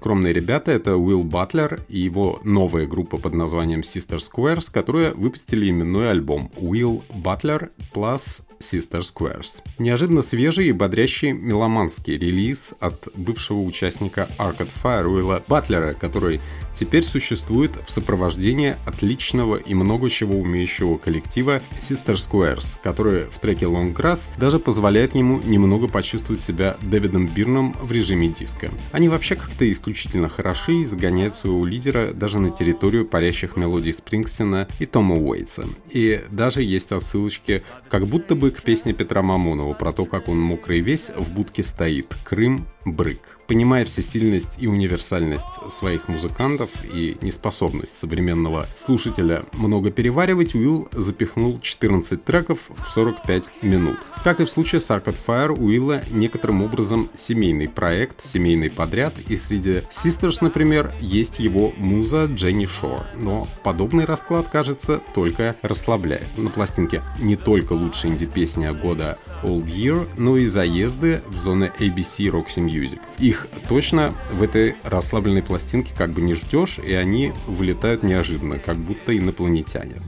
Скромные 0.01 0.33
ребята— 0.33 0.71
это 0.73 0.97
Уилл 0.97 1.23
Батлер 1.23 1.81
и 1.87 1.99
его 1.99 2.39
новая 2.43 2.87
группа 2.87 3.17
под 3.17 3.35
названием 3.35 3.81
Sister 3.81 4.17
Squares, 4.17 4.71
которые 4.73 5.13
выпустили 5.13 5.69
именной 5.69 6.09
альбом. 6.09 6.49
Will 6.59 7.03
Butler 7.23 7.69
plus 7.93 8.41
Sister 8.61 9.01
Squares. 9.01 9.61
Неожиданно 9.77 10.21
свежий 10.21 10.67
и 10.67 10.71
бодрящий 10.71 11.31
меломанский 11.31 12.17
релиз 12.17 12.73
от 12.79 13.09
бывшего 13.15 13.61
участника 13.61 14.29
Arcade 14.37 14.69
Fire 14.81 15.07
Уилла 15.07 15.43
Батлера, 15.47 15.93
который 15.93 16.39
теперь 16.73 17.03
существует 17.03 17.71
в 17.85 17.91
сопровождении 17.91 18.75
отличного 18.85 19.57
и 19.57 19.73
много 19.73 20.09
чего 20.09 20.39
умеющего 20.39 20.97
коллектива 20.97 21.61
Sister 21.79 22.15
Squares, 22.15 22.75
который 22.81 23.25
в 23.25 23.39
треке 23.39 23.65
Long 23.65 23.93
Grass 23.93 24.29
даже 24.37 24.59
позволяет 24.59 25.15
ему 25.15 25.41
немного 25.41 25.87
почувствовать 25.87 26.41
себя 26.41 26.77
Дэвидом 26.81 27.27
Бирном 27.27 27.75
в 27.81 27.91
режиме 27.91 28.29
диска. 28.29 28.69
Они 28.91 29.09
вообще 29.09 29.35
как-то 29.35 29.69
исключительно 29.71 30.29
хороши 30.29 30.81
и 30.81 30.85
загоняют 30.85 31.35
своего 31.35 31.65
лидера 31.65 32.13
даже 32.13 32.39
на 32.39 32.51
территорию 32.51 33.05
парящих 33.05 33.57
мелодий 33.57 33.93
Спрингстина 33.93 34.67
и 34.79 34.85
Тома 34.85 35.15
Уэйтса. 35.15 35.65
И 35.89 36.23
даже 36.29 36.61
есть 36.61 36.91
отсылочки 36.91 37.63
как 37.89 38.07
будто 38.07 38.35
бы 38.35 38.50
к 38.51 38.61
песне 38.61 38.93
Петра 38.93 39.21
Мамонова 39.21 39.73
про 39.73 39.91
то, 39.91 40.05
как 40.05 40.27
он 40.27 40.39
мокрый 40.39 40.81
весь 40.81 41.09
в 41.09 41.33
будке 41.33 41.63
стоит. 41.63 42.15
Крым, 42.23 42.67
брык. 42.85 43.37
Понимая 43.47 43.83
всесильность 43.83 44.55
и 44.59 44.67
универсальность 44.67 45.59
своих 45.71 46.07
музыкантов 46.07 46.69
и 46.93 47.17
неспособность 47.21 47.97
современного 47.97 48.65
слушателя 48.85 49.43
много 49.51 49.91
переваривать, 49.91 50.55
Уилл 50.55 50.87
запихнул 50.93 51.59
14 51.59 52.23
треков 52.23 52.59
в 52.69 52.89
45 52.89 53.49
минут. 53.61 53.97
Как 54.23 54.39
и 54.39 54.45
в 54.45 54.49
случае 54.49 54.79
с 54.79 54.89
Arcade 54.89 55.17
Fire, 55.27 55.51
Уилла 55.51 56.01
некоторым 56.11 56.63
образом 56.63 57.09
семейный 57.13 57.67
проект, 57.67 58.23
семейный 58.23 58.69
подряд, 58.69 59.13
и 59.27 59.35
среди 59.35 59.81
Sisters, 59.91 60.37
например, 60.39 60.91
есть 61.01 61.39
его 61.39 61.73
муза 61.75 62.29
Дженни 62.33 62.67
Шор. 62.67 63.03
Но 63.15 63.49
подобный 63.63 64.05
расклад, 64.05 64.47
кажется, 64.47 65.01
только 65.13 65.57
расслабляет. 65.61 66.27
На 66.37 66.49
пластинке 66.49 67.03
не 67.19 67.35
только 67.35 67.73
лучшие 67.73 68.13
инди-песни 68.13 68.69
года 68.81 69.17
Old 69.43 69.65
Year, 69.65 70.07
но 70.17 70.37
и 70.37 70.47
заезды 70.47 71.21
в 71.27 71.37
зоны 71.37 71.71
ABC 71.79 72.29
Roxy 72.29 72.61
Music. 72.71 72.99
Их 73.19 73.47
точно 73.67 74.13
в 74.31 74.41
этой 74.41 74.75
расслабленной 74.83 75.43
пластинке 75.43 75.93
как 75.97 76.11
бы 76.11 76.21
не 76.21 76.33
ждешь, 76.33 76.79
и 76.79 76.93
они 76.93 77.33
вылетают 77.47 78.03
неожиданно, 78.03 78.59
как 78.59 78.77
будто 78.77 79.17
инопланетяне. 79.17 80.01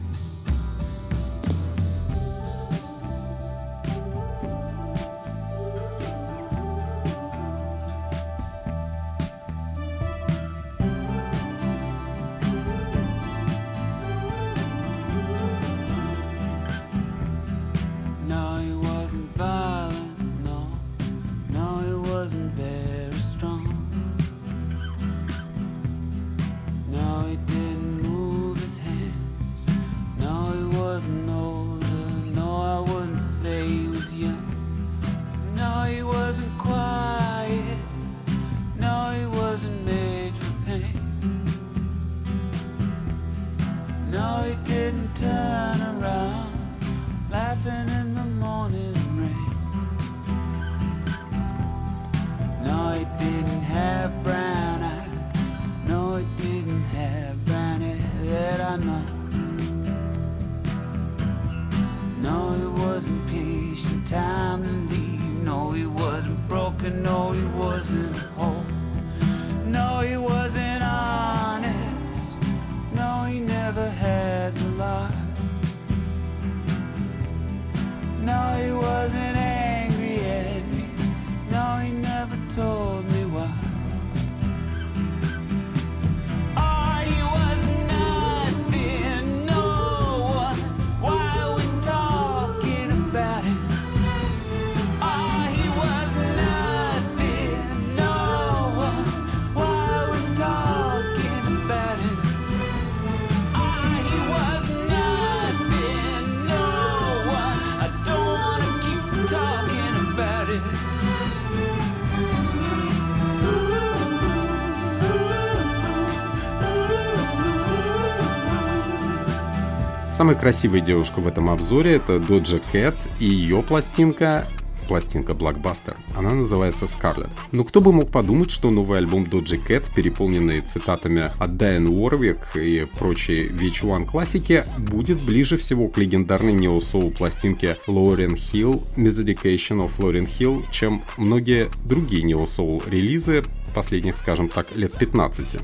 Самая 120.14 120.36
красивая 120.36 120.80
девушка 120.80 121.22
в 121.22 121.28
этом 121.28 121.50
обзоре 121.50 121.96
это 121.96 122.20
Доджа 122.20 122.62
Кэт 122.72 122.96
и 123.20 123.26
ее 123.26 123.64
пластинка 123.64 124.48
пластинка 124.88 125.32
Blockbuster. 125.32 125.96
Она 126.16 126.32
называется 126.32 126.86
Scarlet. 126.86 127.30
Но 127.52 127.64
кто 127.64 127.82
бы 127.82 127.92
мог 127.92 128.12
подумать, 128.12 128.52
что 128.52 128.70
новый 128.70 129.00
альбом 129.00 129.24
Doja 129.24 129.60
Cat, 129.66 129.92
переполненный 129.96 130.62
цитатами 130.62 131.32
от 131.40 131.58
Дайан 131.58 131.88
Уорвик 131.88 132.56
и 132.56 132.86
прочей 133.00 133.48
VH1 133.48 134.06
классики, 134.06 134.64
будет 134.78 135.20
ближе 135.22 135.58
всего 135.58 135.88
к 135.88 135.98
легендарной 135.98 136.54
нео-соул 136.54 137.12
пластинке 137.12 137.78
Lauryn 137.88 138.36
Hill 138.36 138.84
Miseducation 138.96 139.88
of 139.88 139.98
Lauryn 139.98 140.28
Hill, 140.28 140.66
чем 140.72 141.02
многие 141.18 141.70
другие 141.86 142.24
нео-соул 142.24 142.84
релизы 142.86 143.44
последних, 143.74 144.18
скажем 144.18 144.50
так, 144.50 144.76
лет 144.76 144.92
15. 144.96 145.60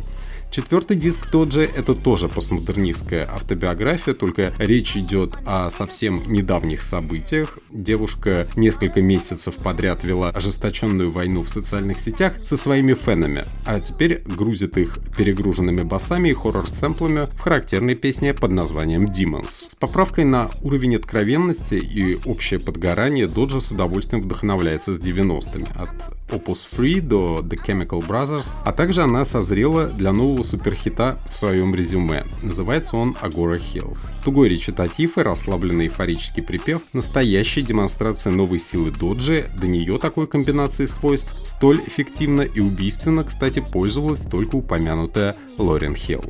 Четвертый 0.51 0.97
диск 0.97 1.29
тот 1.29 1.51
же, 1.51 1.63
это 1.63 1.93
тоже 1.93 2.27
постмодернистская 2.27 3.29
автобиография, 3.31 4.15
только 4.15 4.51
речь 4.57 4.97
идет 4.97 5.37
о 5.45 5.69
совсем 5.69 6.23
недавних 6.31 6.81
событиях. 6.81 7.59
Девушка 7.71 8.47
несколько 8.55 8.99
месяцев 8.99 9.55
подряд 9.57 10.03
вела 10.03 10.29
ожесточенную 10.29 11.11
войну 11.11 11.43
в 11.43 11.49
социальных 11.49 11.99
сетях 11.99 12.33
со 12.43 12.57
своими 12.57 12.95
фенами, 12.95 13.43
а 13.65 13.79
теперь 13.79 14.23
грузит 14.25 14.75
их 14.77 14.97
перегруженными 15.15 15.83
басами 15.83 16.29
и 16.29 16.33
хоррор-сэмплами 16.33 17.29
в 17.29 17.39
характерной 17.39 17.93
песне 17.93 18.33
под 18.33 18.49
названием 18.49 19.05
Demons. 19.05 19.69
С 19.69 19.75
поправкой 19.75 20.25
на 20.25 20.49
уровень 20.63 20.95
откровенности 20.95 21.75
и 21.75 22.17
общее 22.25 22.59
подгорание 22.59 23.27
Доджа 23.27 23.59
с 23.59 23.69
удовольствием 23.69 24.23
вдохновляется 24.23 24.95
с 24.95 24.99
90-ми, 24.99 25.67
от 25.75 25.91
Opus 26.31 26.67
Free 26.71 27.01
до 27.01 27.41
The 27.43 27.59
Chemical 27.63 28.05
Brothers, 28.05 28.55
а 28.65 28.71
также 28.71 29.03
она 29.03 29.25
созрела 29.25 29.87
для 29.87 30.11
нового 30.11 30.38
суперхита 30.43 31.19
в 31.31 31.37
своем 31.37 31.73
резюме. 31.75 32.25
Называется 32.41 32.97
он 32.97 33.15
Agora 33.21 33.59
Hills. 33.59 34.11
Тугой 34.23 34.49
речитатив 34.49 35.17
и 35.17 35.21
расслабленный 35.21 35.85
эйфорический 35.85 36.43
припев– 36.43 36.81
настоящая 36.93 37.61
демонстрация 37.61 38.31
новой 38.31 38.59
силы 38.59 38.91
Доджи, 38.91 39.49
до 39.59 39.67
нее 39.67 39.97
такой 39.97 40.27
комбинации 40.27 40.85
свойств 40.85 41.35
столь 41.45 41.81
эффективно 41.85 42.41
и 42.41 42.59
убийственно, 42.59 43.23
кстати, 43.23 43.59
пользовалась 43.59 44.21
только 44.21 44.55
упомянутая 44.55 45.35
Лорен 45.57 45.95
Хилл. 45.95 46.23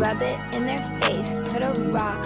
Rub 0.00 0.22
it 0.22 0.56
in 0.56 0.64
their 0.64 0.78
face. 1.02 1.36
Put 1.52 1.60
a 1.60 1.72
rock 1.92 2.19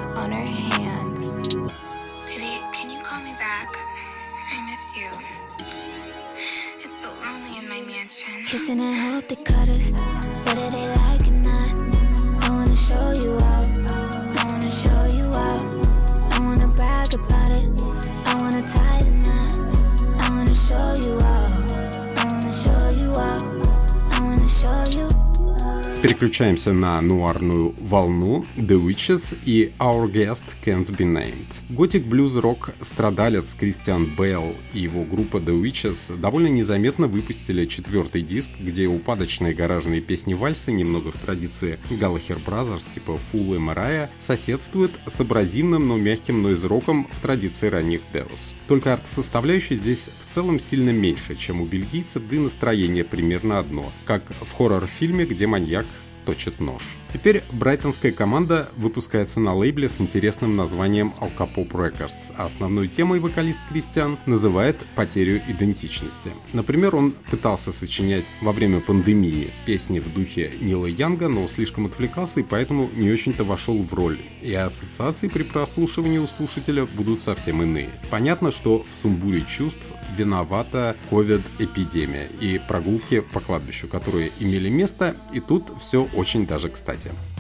Переключаемся 26.24 26.72
на 26.72 26.98
нуарную 27.02 27.74
волну 27.78 28.46
The 28.56 28.82
Witches 28.82 29.36
и 29.44 29.74
Our 29.78 30.10
Guest 30.10 30.44
Can't 30.64 30.86
Be 30.86 31.04
Named. 31.04 31.52
Готик 31.68 32.06
блюз 32.06 32.36
рок 32.36 32.70
страдалец 32.80 33.52
Кристиан 33.52 34.06
Бейл 34.16 34.54
и 34.72 34.80
его 34.80 35.04
группа 35.04 35.36
The 35.36 35.60
Witches 35.62 36.18
довольно 36.18 36.46
незаметно 36.46 37.08
выпустили 37.08 37.66
четвертый 37.66 38.22
диск, 38.22 38.48
где 38.58 38.86
упадочные 38.86 39.52
гаражные 39.52 40.00
песни-вальсы, 40.00 40.72
немного 40.72 41.12
в 41.12 41.16
традиции 41.16 41.78
Галлахер 41.90 42.38
Brothers 42.38 42.84
типа 42.94 43.18
Фул 43.30 43.54
и 43.56 43.58
Марая, 43.58 44.10
соседствуют 44.18 44.92
с 45.06 45.20
абразивным, 45.20 45.88
но 45.88 45.98
мягким 45.98 46.42
нойз-роком 46.42 47.06
в 47.12 47.20
традиции 47.20 47.68
ранних 47.68 48.00
Deus. 48.14 48.54
Только 48.66 48.94
арт-составляющая 48.94 49.76
здесь 49.76 50.08
в 50.26 50.32
целом 50.32 50.58
сильно 50.58 50.88
меньше, 50.88 51.36
чем 51.36 51.60
у 51.60 51.66
бельгийцев, 51.66 52.22
да 52.30 52.36
и 52.36 52.38
настроение 52.38 53.04
примерно 53.04 53.58
одно, 53.58 53.92
как 54.06 54.22
в 54.40 54.50
хоррор-фильме, 54.52 55.26
где 55.26 55.46
маньяк 55.46 55.84
точит 56.24 56.60
нож. 56.60 56.82
Теперь 57.14 57.44
брайтонская 57.52 58.10
команда 58.10 58.70
выпускается 58.76 59.38
на 59.38 59.54
лейбле 59.54 59.88
с 59.88 60.00
интересным 60.00 60.56
названием 60.56 61.12
Alcapop 61.20 61.70
Records, 61.70 62.32
а 62.36 62.46
основной 62.46 62.88
темой 62.88 63.20
вокалист 63.20 63.60
Кристиан 63.68 64.18
называет 64.26 64.76
потерю 64.96 65.40
идентичности. 65.46 66.32
Например, 66.52 66.96
он 66.96 67.12
пытался 67.30 67.70
сочинять 67.70 68.24
во 68.40 68.50
время 68.50 68.80
пандемии 68.80 69.52
песни 69.64 70.00
в 70.00 70.12
духе 70.12 70.54
Нила 70.60 70.86
Янга, 70.86 71.28
но 71.28 71.46
слишком 71.46 71.86
отвлекался 71.86 72.40
и 72.40 72.42
поэтому 72.42 72.90
не 72.96 73.12
очень-то 73.12 73.44
вошел 73.44 73.80
в 73.80 73.94
роль. 73.94 74.18
И 74.42 74.52
ассоциации 74.52 75.28
при 75.28 75.44
прослушивании 75.44 76.18
у 76.18 76.26
слушателя 76.26 76.84
будут 76.84 77.22
совсем 77.22 77.62
иные. 77.62 77.90
Понятно, 78.10 78.50
что 78.50 78.84
в 78.90 78.92
сумбуре 78.92 79.44
чувств 79.48 79.86
виновата 80.16 80.96
ковид-эпидемия 81.10 82.28
и 82.40 82.58
прогулки 82.58 83.20
по 83.20 83.38
кладбищу, 83.38 83.86
которые 83.86 84.32
имели 84.40 84.68
место, 84.68 85.14
и 85.32 85.38
тут 85.38 85.70
все 85.80 86.08
очень 86.14 86.44
даже 86.44 86.68
кстати. 86.68 87.03
This 87.04 87.33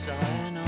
sign 0.00 0.59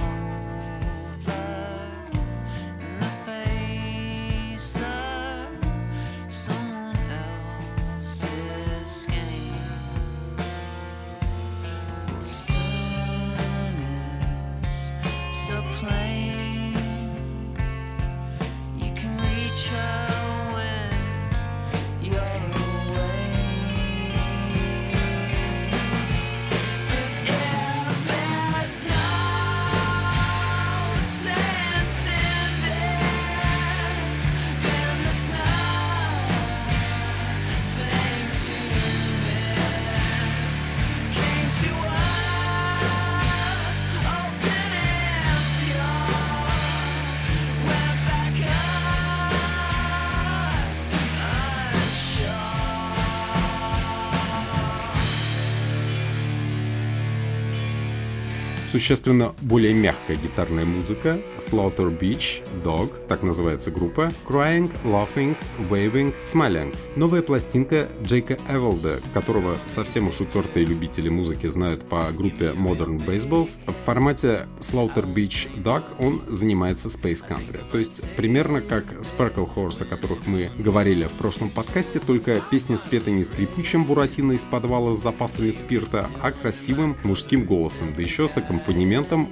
существенно 58.83 59.33
более 59.43 59.73
мягкая 59.73 60.17
гитарная 60.17 60.65
музыка, 60.65 61.17
Slaughter 61.39 61.97
Beach, 61.97 62.45
Dog, 62.65 62.91
так 63.07 63.23
называется 63.23 63.71
группа, 63.71 64.11
Crying, 64.27 64.73
Laughing, 64.83 65.37
Waving, 65.71 66.13
Smiling. 66.21 66.75
Новая 66.97 67.23
пластинка 67.23 67.89
Джейка 68.03 68.39
Эволда, 68.49 68.99
которого 69.15 69.57
совсем 69.69 70.09
уж 70.09 70.21
упертые 70.21 70.67
любители 70.67 71.09
музыки 71.09 71.47
знают 71.47 71.85
по 71.85 72.11
группе 72.11 72.47
Modern 72.47 73.01
Baseballs. 73.07 73.51
В 73.67 73.87
формате 73.87 74.49
Slaughter 74.59 75.07
Beach 75.07 75.49
Dog 75.63 75.85
он 76.01 76.21
занимается 76.29 76.89
Space 76.89 77.25
Country, 77.25 77.61
то 77.71 77.79
есть 77.79 78.03
примерно 78.17 78.63
как 78.63 78.85
Sparkle 79.03 79.49
Horse, 79.55 79.83
о 79.83 79.85
которых 79.85 80.27
мы 80.27 80.51
говорили 80.59 81.05
в 81.05 81.13
прошлом 81.13 81.51
подкасте, 81.51 82.01
только 82.01 82.43
песня 82.51 82.79
спета 82.79 83.13
не 83.13 83.23
скрипучим 83.23 83.85
Буратино 83.85 84.33
из 84.33 84.43
подвала 84.43 84.91
с 84.91 85.01
запасами 85.01 85.53
спирта, 85.53 86.09
а 86.21 86.33
красивым 86.33 86.97
мужским 87.05 87.45
голосом, 87.45 87.95
да 87.97 88.03
еще 88.03 88.27
с 88.27 88.37
аккомпанементом 88.37 88.72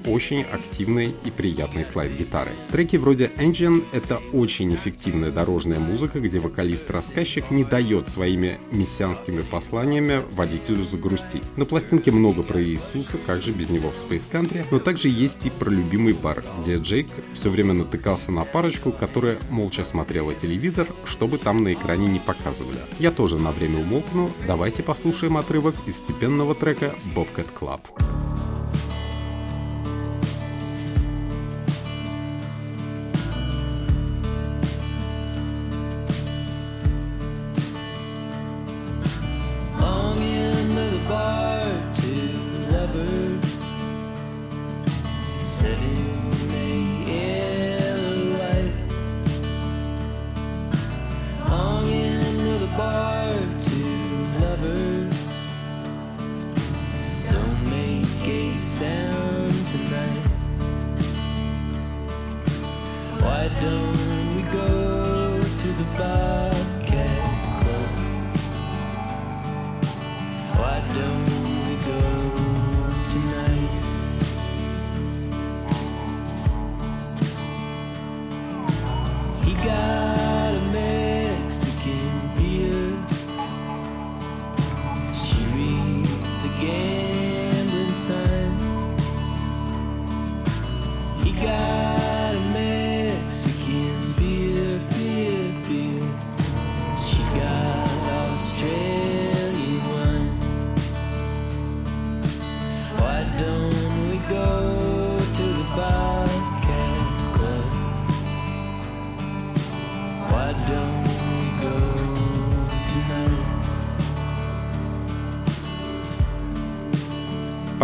очень 0.06 0.42
активной 0.42 1.14
и 1.24 1.30
приятной 1.30 1.84
слайд-гитары. 1.84 2.50
Треки 2.70 2.96
вроде 2.96 3.30
Engine— 3.36 3.84
это 3.92 4.20
очень 4.32 4.74
эффективная 4.74 5.30
дорожная 5.30 5.78
музыка, 5.78 6.20
где 6.20 6.38
вокалист-рассказчик 6.38 7.50
не 7.50 7.64
дает 7.64 8.08
своими 8.08 8.58
мессианскими 8.70 9.42
посланиями 9.42 10.22
водителю 10.32 10.84
загрустить. 10.84 11.56
На 11.56 11.64
пластинке 11.64 12.10
много 12.10 12.42
про 12.42 12.62
Иисуса, 12.62 13.16
как 13.26 13.42
же 13.42 13.52
без 13.52 13.70
него 13.70 13.90
в 13.90 14.10
Space 14.10 14.30
Country, 14.30 14.66
но 14.70 14.78
также 14.78 15.08
есть 15.08 15.46
и 15.46 15.50
про 15.50 15.70
любимый 15.70 16.12
бар, 16.12 16.44
где 16.62 16.76
Джейк 16.76 17.08
все 17.34 17.50
время 17.50 17.74
натыкался 17.74 18.32
на 18.32 18.44
парочку, 18.44 18.92
которая 18.92 19.38
молча 19.50 19.84
смотрела 19.84 20.34
телевизор, 20.34 20.86
чтобы 21.04 21.38
там 21.38 21.62
на 21.62 21.72
экране 21.72 22.08
не 22.08 22.18
показывали. 22.18 22.78
Я 22.98 23.10
тоже 23.10 23.38
на 23.38 23.52
время 23.52 23.80
умолкну, 23.80 24.30
давайте 24.46 24.82
послушаем 24.82 25.36
отрывок 25.36 25.74
из 25.86 25.96
степенного 25.96 26.54
трека 26.54 26.94
Bobcat 27.14 27.48
Club. 27.58 27.80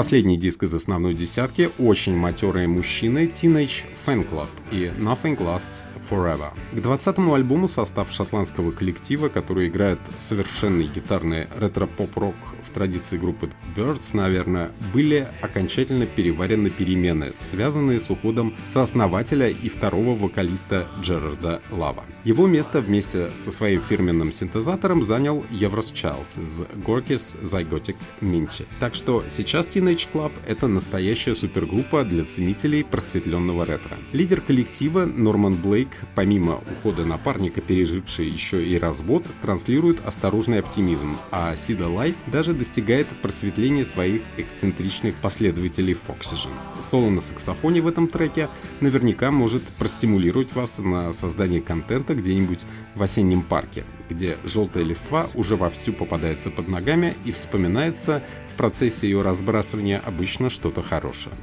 Последний 0.07 0.37
диск 0.37 0.62
из 0.62 0.73
основной 0.73 1.14
десятки– 1.14 1.71
очень 1.81 2.14
матерые 2.14 2.69
мужчины. 2.69 3.27
Teenage 3.27 3.83
Fan 4.07 4.25
Club 4.31 4.49
и 4.71 4.92
Nothing 4.99 5.37
Lasts 5.38 5.87
Forever. 6.09 6.53
К 6.73 6.77
20-му 6.77 7.35
альбому 7.35 7.66
состав 7.66 8.12
шотландского 8.12 8.71
коллектива, 8.71 9.29
который 9.29 9.66
играет 9.66 9.99
совершенный 10.19 10.87
гитарный 10.87 11.49
ретро-поп-рок 11.57 12.37
в 12.64 12.71
традиции 12.71 13.19
группы 13.19 13.51
Birds, 13.75 14.11
наверное, 14.12 14.71
были 14.92 15.27
окончательно 15.40 16.07
переварены 16.07 16.71
перемены, 16.71 17.33
связанные 17.40 18.01
с 18.01 18.11
уходом 18.11 18.55
сооснователя 18.66 19.49
и 19.49 19.69
второго 19.69 20.14
вокалиста 20.16 20.87
Джерарда 21.01 21.61
Лава. 21.71 22.05
Его 22.25 22.47
место 22.47 22.81
вместе 22.81 23.31
со 23.42 23.51
своим 23.51 23.81
фирменным 23.81 24.31
синтезатором 24.31 25.03
занял 25.03 25.45
Еврос 25.51 25.90
Чайлз 25.90 26.37
из 26.37 26.62
Gorky's 26.62 27.40
Zygotic 27.42 27.97
Minchi. 28.21 28.66
Так 28.79 28.95
что 28.95 29.25
сейчас 29.29 29.66
Teenage 29.66 30.09
Club— 30.12 30.33
это 30.47 30.69
настоящая 30.69 31.35
супергруппа 31.35 32.05
для 32.05 32.25
ценителей 32.25 32.85
просветленного 32.85 33.64
ретро. 33.64 33.96
Лидер 34.13 34.41
коллектива 34.41 35.05
Норман 35.05 35.57
Блейк, 35.57 35.89
помимо 36.15 36.63
ухода 36.71 37.05
напарника, 37.05 37.61
переживший 37.61 38.29
еще 38.29 38.65
и 38.65 38.79
развод, 38.79 39.27
транслирует 39.43 40.05
осторожный 40.07 40.61
оптимизм, 40.61 41.17
а 41.31 41.57
Сида 41.57 41.89
Лайт 41.89 42.17
даже 42.27 42.55
достигает 42.55 43.07
просветления 43.21 43.85
своих 43.85 44.23
эксцентричных 44.37 45.17
последователей 45.17 45.95
Foxygen. 45.95 46.53
Соло 46.91 47.11
на 47.11 47.21
саксофоне 47.21 47.81
в 47.81 47.89
этом 47.89 48.09
треке 48.09 48.49
наверняка 48.81 49.31
может 49.31 49.63
простимулировать 49.63 50.55
вас 50.55 50.79
на 50.79 51.13
создание 51.13 51.61
контента 51.61 52.15
где-нибудь 52.15 52.65
в 52.95 53.03
осеннем 53.03 53.43
парке, 53.43 53.85
где 54.09 54.37
желтая 54.45 54.85
листва 54.85 55.27
уже 55.35 55.57
вовсю 55.57 55.93
попадается 55.93 56.51
под 56.51 56.69
ногами 56.69 57.15
и 57.25 57.33
вспоминается 57.33 58.23
в 58.53 58.57
процессе 58.57 59.09
ее 59.09 59.23
разбрасывания 59.23 60.01
обычно 60.05 60.49
что-то 60.49 60.81
хорошее. 60.81 61.35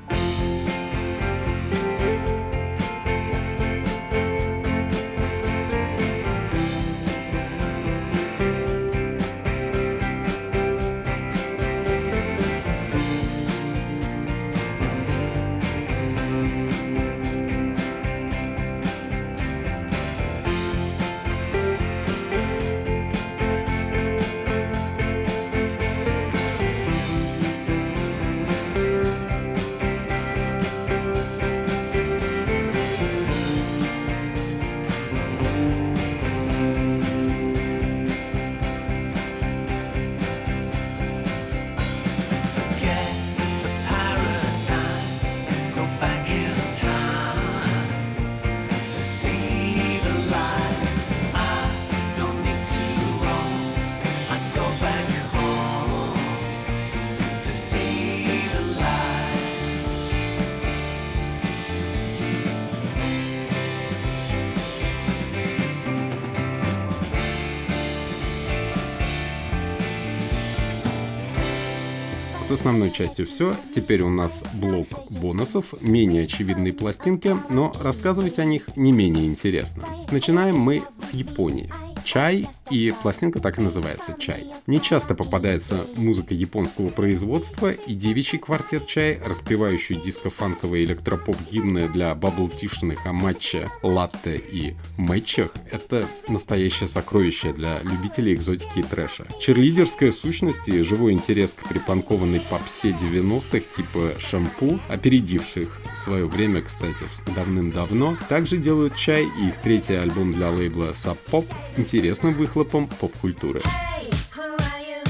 Основной 72.53 72.91
частью 72.91 73.25
все. 73.25 73.55
Теперь 73.73 74.01
у 74.01 74.09
нас 74.09 74.43
блок 74.53 74.87
бонусов, 75.09 75.73
менее 75.81 76.23
очевидные 76.23 76.73
пластинки, 76.73 77.35
но 77.49 77.73
рассказывать 77.79 78.39
о 78.39 78.45
них 78.45 78.75
не 78.75 78.91
менее 78.91 79.25
интересно. 79.25 79.83
Начинаем 80.11 80.57
мы 80.57 80.81
с 80.99 81.13
Японии. 81.13 81.71
Чай 82.03 82.47
и 82.69 82.93
пластинка 83.01 83.39
так 83.39 83.59
и 83.59 83.61
называется 83.61 84.15
«Чай». 84.19 84.47
Не 84.67 84.81
часто 84.81 85.15
попадается 85.15 85.85
музыка 85.95 86.33
японского 86.33 86.89
производства, 86.89 87.71
и 87.71 87.93
девичий 87.93 88.39
квартет 88.39 88.87
«Чай», 88.87 89.21
распевающий 89.25 89.95
диско-фанковые 89.95 90.85
электропоп-гимны 90.85 91.89
для 91.89 92.15
бабл-тишных 92.15 93.05
о 93.05 93.13
матче, 93.13 93.67
латте 93.81 94.37
и 94.37 94.75
мэтчах— 94.97 95.51
это 95.71 96.05
настоящее 96.27 96.87
сокровище 96.87 97.53
для 97.53 97.81
любителей 97.81 98.33
экзотики 98.33 98.79
и 98.79 98.83
трэша. 98.83 99.25
Черлидерская 99.39 100.11
сущность 100.11 100.67
и 100.67 100.81
живой 100.81 101.13
интерес 101.13 101.53
к 101.53 101.67
припанкованной 101.67 102.41
попсе 102.41 102.89
90-х 102.89 103.65
типа 103.75 104.13
«Шампу», 104.19 104.79
опередивших 104.89 105.81
свое 105.97 106.25
время, 106.25 106.61
кстати, 106.61 107.05
давным-давно, 107.35 108.17
также 108.29 108.57
делают 108.57 108.95
«Чай» 108.95 109.27
и 109.41 109.47
их 109.47 109.61
третий 109.61 109.95
альбом 109.95 110.33
для 110.33 110.49
лейбла 110.49 110.91
Sub 110.93 111.17
Pop 111.31 111.45
интересным 111.77 112.33
выхлопом 112.52 112.86
поп-культуры. 112.86 113.60
Hey, 113.60 114.10
who 114.34 114.42
are 114.42 114.80
you? 114.80 115.02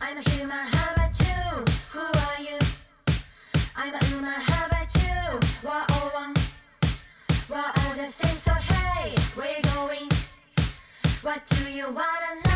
I'm 0.00 0.16
a 0.16 0.22
human, 0.30 0.66
how 0.72 0.94
about 0.94 1.18
you? 1.20 1.64
Who 1.92 2.00
are 2.00 2.40
you? 2.40 2.58
I'm 3.76 3.94
a 3.94 4.04
human, 4.06 4.40
how 4.40 4.66
about 4.66 4.94
you? 4.94 5.40
We're 5.62 5.86
all 5.94 6.10
one, 6.14 6.34
we're 7.48 7.56
all 7.58 7.94
the 7.96 8.10
same, 8.10 8.38
so 8.38 8.52
hey, 8.52 9.14
where 9.34 9.56
you 9.56 9.62
going? 9.74 10.08
What 11.22 11.42
do 11.50 11.70
you 11.70 11.86
wanna 11.86 12.40
know? 12.44 12.51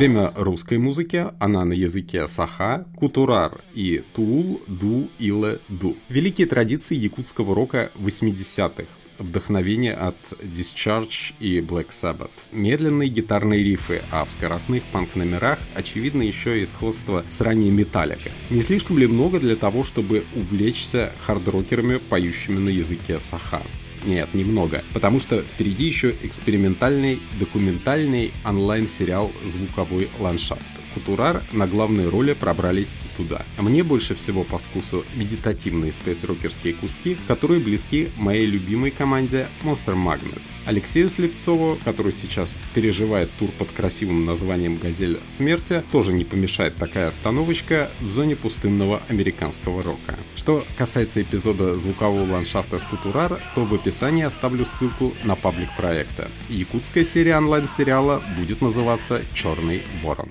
Время 0.00 0.32
русской 0.34 0.78
музыки, 0.78 1.26
она 1.40 1.62
на 1.66 1.74
языке 1.74 2.26
саха, 2.26 2.86
кутурар 2.96 3.60
и 3.74 4.02
тул, 4.14 4.62
ду, 4.66 5.10
иле, 5.18 5.58
ду. 5.68 5.94
Великие 6.08 6.46
традиции 6.46 6.94
якутского 6.94 7.54
рока 7.54 7.90
80-х. 7.96 8.84
Вдохновение 9.18 9.92
от 9.92 10.16
Discharge 10.40 11.34
и 11.38 11.60
Black 11.60 11.90
Sabbath. 11.90 12.30
Медленные 12.50 13.10
гитарные 13.10 13.62
рифы, 13.62 14.00
а 14.10 14.24
в 14.24 14.32
скоростных 14.32 14.84
панк-номерах 14.84 15.58
очевидно 15.74 16.22
еще 16.22 16.62
и 16.62 16.64
сходство 16.64 17.22
с 17.28 17.38
ранней 17.42 17.70
Металлика. 17.70 18.30
Не 18.48 18.62
слишком 18.62 18.96
ли 18.96 19.06
много 19.06 19.38
для 19.38 19.54
того, 19.54 19.84
чтобы 19.84 20.24
увлечься 20.34 21.12
хардрокерами, 21.26 21.98
поющими 21.98 22.56
на 22.56 22.70
языке 22.70 23.20
саха? 23.20 23.60
Нет, 24.04 24.32
немного. 24.34 24.82
Потому 24.92 25.20
что 25.20 25.42
впереди 25.42 25.84
еще 25.84 26.14
экспериментальный, 26.22 27.20
документальный 27.38 28.32
онлайн-сериал 28.44 29.30
«Звуковой 29.46 30.08
ландшафт». 30.18 30.79
Кутурар 30.94 31.42
на 31.52 31.66
главной 31.66 32.08
роли 32.08 32.32
пробрались 32.32 32.98
и 33.04 33.16
туда. 33.16 33.44
А 33.56 33.62
мне 33.62 33.82
больше 33.82 34.14
всего 34.14 34.44
по 34.44 34.58
вкусу 34.58 35.04
медитативные 35.14 35.92
спейс-рокерские 35.92 36.74
куски, 36.74 37.16
которые 37.26 37.60
близки 37.60 38.08
моей 38.16 38.46
любимой 38.46 38.90
команде 38.90 39.48
Monster 39.62 39.94
Magnet. 39.94 40.40
Алексею 40.66 41.08
Слепцову, 41.08 41.78
который 41.84 42.12
сейчас 42.12 42.60
переживает 42.74 43.30
тур 43.38 43.50
под 43.58 43.70
красивым 43.70 44.26
названием 44.26 44.78
«Газель 44.78 45.20
смерти», 45.26 45.82
тоже 45.90 46.12
не 46.12 46.24
помешает 46.24 46.76
такая 46.76 47.08
остановочка 47.08 47.90
в 48.00 48.10
зоне 48.10 48.36
пустынного 48.36 49.02
американского 49.08 49.82
рока. 49.82 50.16
Что 50.36 50.64
касается 50.76 51.22
эпизода 51.22 51.74
звукового 51.74 52.30
ландшафта 52.30 52.78
с 52.78 52.82
Кутурар, 52.82 53.40
то 53.54 53.64
в 53.64 53.74
описании 53.74 54.24
оставлю 54.24 54.66
ссылку 54.66 55.12
на 55.24 55.34
паблик 55.34 55.68
проекта. 55.76 56.28
Якутская 56.48 57.04
серия 57.04 57.36
онлайн-сериала 57.38 58.22
будет 58.38 58.60
называться 58.60 59.22
«Черный 59.34 59.82
ворон». 60.02 60.28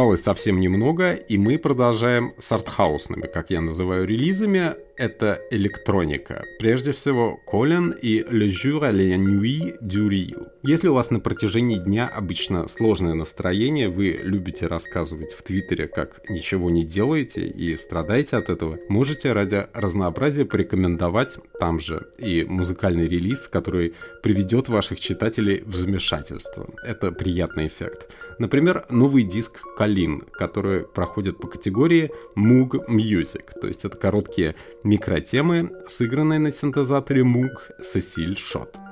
Осталось 0.00 0.22
совсем 0.22 0.60
немного, 0.60 1.12
и 1.12 1.36
мы 1.36 1.58
продолжаем 1.58 2.32
с 2.38 2.50
артхаусными, 2.52 3.26
как 3.26 3.50
я 3.50 3.60
называю, 3.60 4.06
релизами. 4.08 4.76
Это 5.00 5.40
электроника. 5.50 6.44
Прежде 6.58 6.92
всего, 6.92 7.40
Колин 7.46 7.90
и 7.90 8.20
Le 8.20 8.48
Jour 8.48 8.82
à 8.82 8.92
la 8.92 9.16
Nuit 9.16 9.78
du 9.80 10.08
Ril. 10.10 10.48
Если 10.62 10.88
у 10.88 10.94
вас 10.94 11.10
на 11.10 11.20
протяжении 11.20 11.78
дня 11.78 12.06
обычно 12.06 12.68
сложное 12.68 13.14
настроение, 13.14 13.88
вы 13.88 14.20
любите 14.22 14.66
рассказывать 14.66 15.32
в 15.32 15.42
Твиттере, 15.42 15.88
как 15.88 16.20
ничего 16.28 16.68
не 16.68 16.84
делаете 16.84 17.46
и 17.46 17.74
страдаете 17.76 18.36
от 18.36 18.50
этого, 18.50 18.78
можете 18.90 19.32
ради 19.32 19.66
разнообразия 19.72 20.44
порекомендовать 20.44 21.38
там 21.58 21.80
же 21.80 22.08
и 22.18 22.44
музыкальный 22.44 23.08
релиз, 23.08 23.48
который 23.48 23.94
приведет 24.22 24.68
ваших 24.68 25.00
читателей 25.00 25.62
в 25.64 25.76
замешательство. 25.76 26.68
Это 26.84 27.10
приятный 27.10 27.68
эффект. 27.68 28.10
Например, 28.38 28.84
новый 28.90 29.24
диск 29.24 29.62
Калин, 29.76 30.24
который 30.32 30.82
проходит 30.82 31.38
по 31.38 31.46
категории 31.46 32.10
Moog 32.36 32.86
Music, 32.88 33.44
то 33.58 33.66
есть 33.66 33.86
это 33.86 33.96
короткие 33.96 34.56
микротемы, 34.90 35.70
сыгранные 35.86 36.40
на 36.40 36.50
синтезаторе 36.50 37.22
Moog 37.22 37.78
Cecil 37.80 38.34
Shot. 38.34 38.89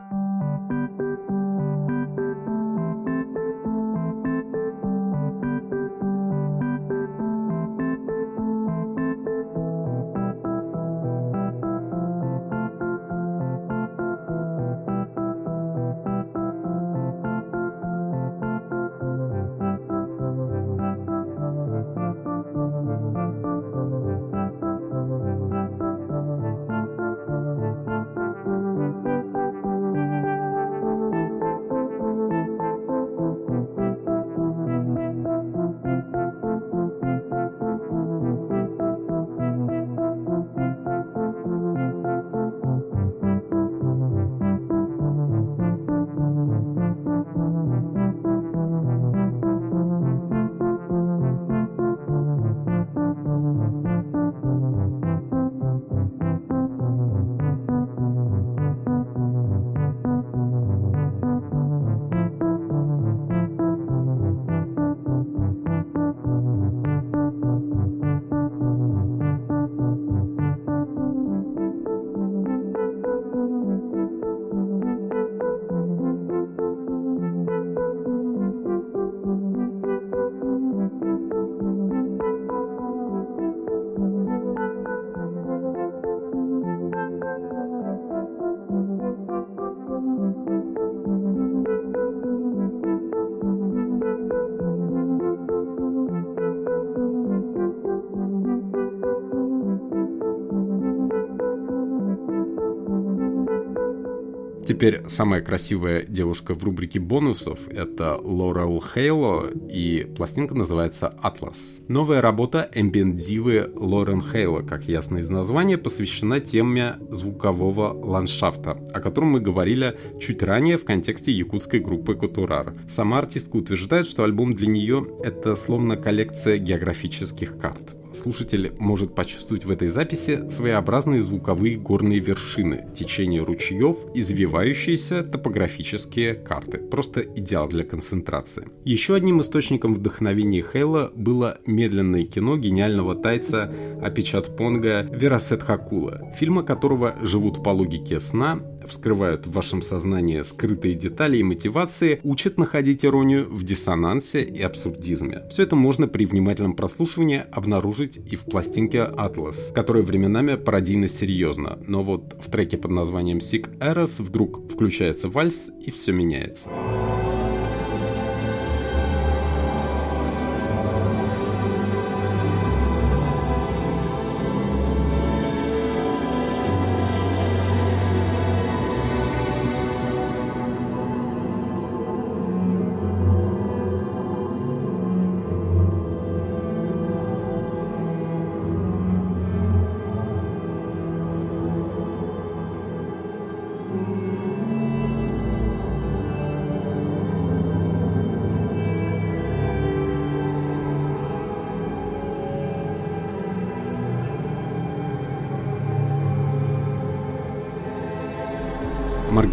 Теперь 104.68 105.08
самая 105.08 105.40
красивая 105.40 106.02
девушка 106.02 106.52
в 106.52 106.62
рубрике 106.62 107.00
бонусов— 107.00 107.58
это 107.70 108.20
Лорел 108.22 108.82
Хейло, 108.82 109.48
и 109.50 110.06
пластинка 110.14 110.54
называется 110.54 111.08
«Атлас». 111.22 111.78
Новая 111.88 112.20
работа 112.20 112.68
эмбиент-дивы 112.74 113.72
Лорен 113.74 114.20
Хейло, 114.20 114.60
как 114.60 114.84
ясно 114.84 115.20
из 115.20 115.30
названия, 115.30 115.78
посвящена 115.78 116.40
теме 116.40 116.96
звукового 117.08 117.94
ландшафта, 117.94 118.72
о 118.92 119.00
котором 119.00 119.30
мы 119.30 119.40
говорили 119.40 119.96
чуть 120.20 120.42
ранее 120.42 120.76
в 120.76 120.84
контексте 120.84 121.32
якутской 121.32 121.80
группы 121.80 122.14
Кутурар. 122.14 122.74
Сама 122.90 123.20
артистка 123.20 123.56
утверждает, 123.56 124.06
что 124.06 124.22
альбом 124.22 124.52
для 124.54 124.68
нее— 124.68 125.06
это 125.24 125.54
словно 125.54 125.96
коллекция 125.96 126.58
географических 126.58 127.56
карт 127.56 127.97
слушатель 128.12 128.72
может 128.78 129.14
почувствовать 129.14 129.64
в 129.64 129.70
этой 129.70 129.88
записи 129.88 130.48
своеобразные 130.48 131.22
звуковые 131.22 131.76
горные 131.76 132.18
вершины, 132.18 132.88
течение 132.94 133.42
ручьев, 133.42 133.96
извивающиеся 134.14 135.22
топографические 135.22 136.34
карты. 136.34 136.78
Просто 136.78 137.20
идеал 137.20 137.68
для 137.68 137.84
концентрации. 137.84 138.68
Еще 138.84 139.14
одним 139.14 139.40
источником 139.40 139.94
вдохновения 139.94 140.62
Хейла 140.62 141.12
было 141.14 141.58
медленное 141.66 142.24
кино 142.24 142.56
гениального 142.56 143.14
тайца 143.14 143.72
Апичат 144.02 144.56
Понга 144.56 145.02
Верасет 145.02 145.62
Хакула, 145.62 146.32
фильма 146.38 146.62
которого 146.62 147.16
живут 147.22 147.62
по 147.62 147.70
логике 147.70 148.20
сна 148.20 148.60
вскрывают 148.88 149.46
в 149.46 149.52
вашем 149.52 149.82
сознании 149.82 150.42
скрытые 150.42 150.94
детали 150.94 151.38
и 151.38 151.42
мотивации, 151.42 152.20
учат 152.22 152.58
находить 152.58 153.04
иронию 153.04 153.46
в 153.48 153.62
диссонансе 153.62 154.42
и 154.42 154.62
абсурдизме. 154.62 155.42
Все 155.50 155.62
это 155.62 155.76
можно 155.76 156.08
при 156.08 156.24
внимательном 156.24 156.74
прослушивании 156.74 157.44
обнаружить 157.50 158.16
и 158.16 158.36
в 158.36 158.42
пластинке 158.42 158.98
Atlas, 158.98 159.72
которая 159.72 160.02
временами 160.02 160.56
пародийно 160.56 161.08
серьезно, 161.08 161.78
но 161.86 162.02
вот 162.02 162.36
в 162.40 162.50
треке 162.50 162.76
под 162.76 162.90
названием 162.90 163.38
Sick 163.38 163.78
Eros 163.78 164.22
вдруг 164.22 164.70
включается 164.72 165.28
вальс 165.28 165.70
и 165.84 165.90
все 165.90 166.12
меняется. 166.12 166.70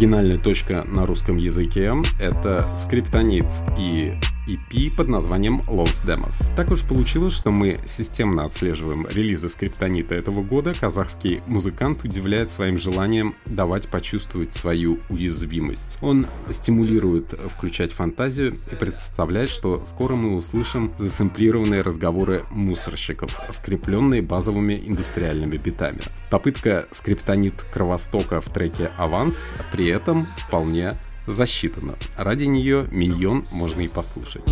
Маргинальная 0.06 0.38
точка 0.38 0.84
на 0.86 1.04
русском 1.04 1.36
языке— 1.36 1.92
это 2.20 2.64
скриптонит 2.78 3.44
и 3.76 4.14
EP 4.46 4.94
под 4.96 5.08
названием 5.08 5.62
Lost 5.66 6.06
Demos. 6.06 6.54
Так 6.54 6.70
уж 6.70 6.86
получилось, 6.86 7.32
что 7.32 7.50
мы 7.50 7.80
системно 7.84 8.44
отслеживаем 8.44 9.06
релизы 9.08 9.48
скриптонита 9.48 10.14
этого 10.14 10.42
года. 10.42 10.74
Казахский 10.78 11.40
музыкант 11.46 12.04
удивляет 12.04 12.50
своим 12.50 12.78
желанием 12.78 13.34
давать 13.46 13.88
почувствовать 13.88 14.52
свою 14.52 14.98
уязвимость. 15.08 15.98
Он 16.00 16.26
стимулирует 16.50 17.34
включать 17.48 17.92
фантазию 17.92 18.54
и 18.70 18.74
представляет, 18.74 19.50
что 19.50 19.78
скоро 19.84 20.14
мы 20.14 20.36
услышим 20.36 20.92
засэмплированные 20.98 21.82
разговоры 21.82 22.42
мусорщиков, 22.50 23.40
скрепленные 23.50 24.22
базовыми 24.22 24.82
индустриальными 24.86 25.56
битами. 25.56 26.00
Попытка 26.30 26.86
скриптонит 26.92 27.62
Кровостока 27.72 28.40
в 28.40 28.52
треке 28.52 28.90
«Аванс» 28.96 29.54
при 29.72 29.86
этом 29.88 30.26
вполне 30.46 30.94
засчитано. 31.26 31.94
Ради 32.16 32.44
нее 32.44 32.86
миньон 32.90 33.44
можно 33.50 33.80
и 33.82 33.88
послушать. 33.88 34.42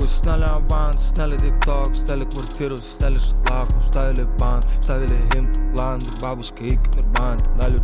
We 0.00 0.06
snelle 0.06 0.46
avans, 0.46 1.12
snelle 1.12 1.36
TikTok, 1.36 1.94
snelle 1.94 2.24
kvarterer, 2.24 2.78
snelle 2.78 3.20
slagen, 3.20 3.82
snelle 3.82 4.24
baan, 4.38 4.62
snelle 4.80 5.14
him, 5.34 5.46
land, 5.76 6.02
babushka, 6.22 6.64
ik, 6.64 6.80
er 6.96 7.04
band, 7.12 7.44
dalje 7.58 7.80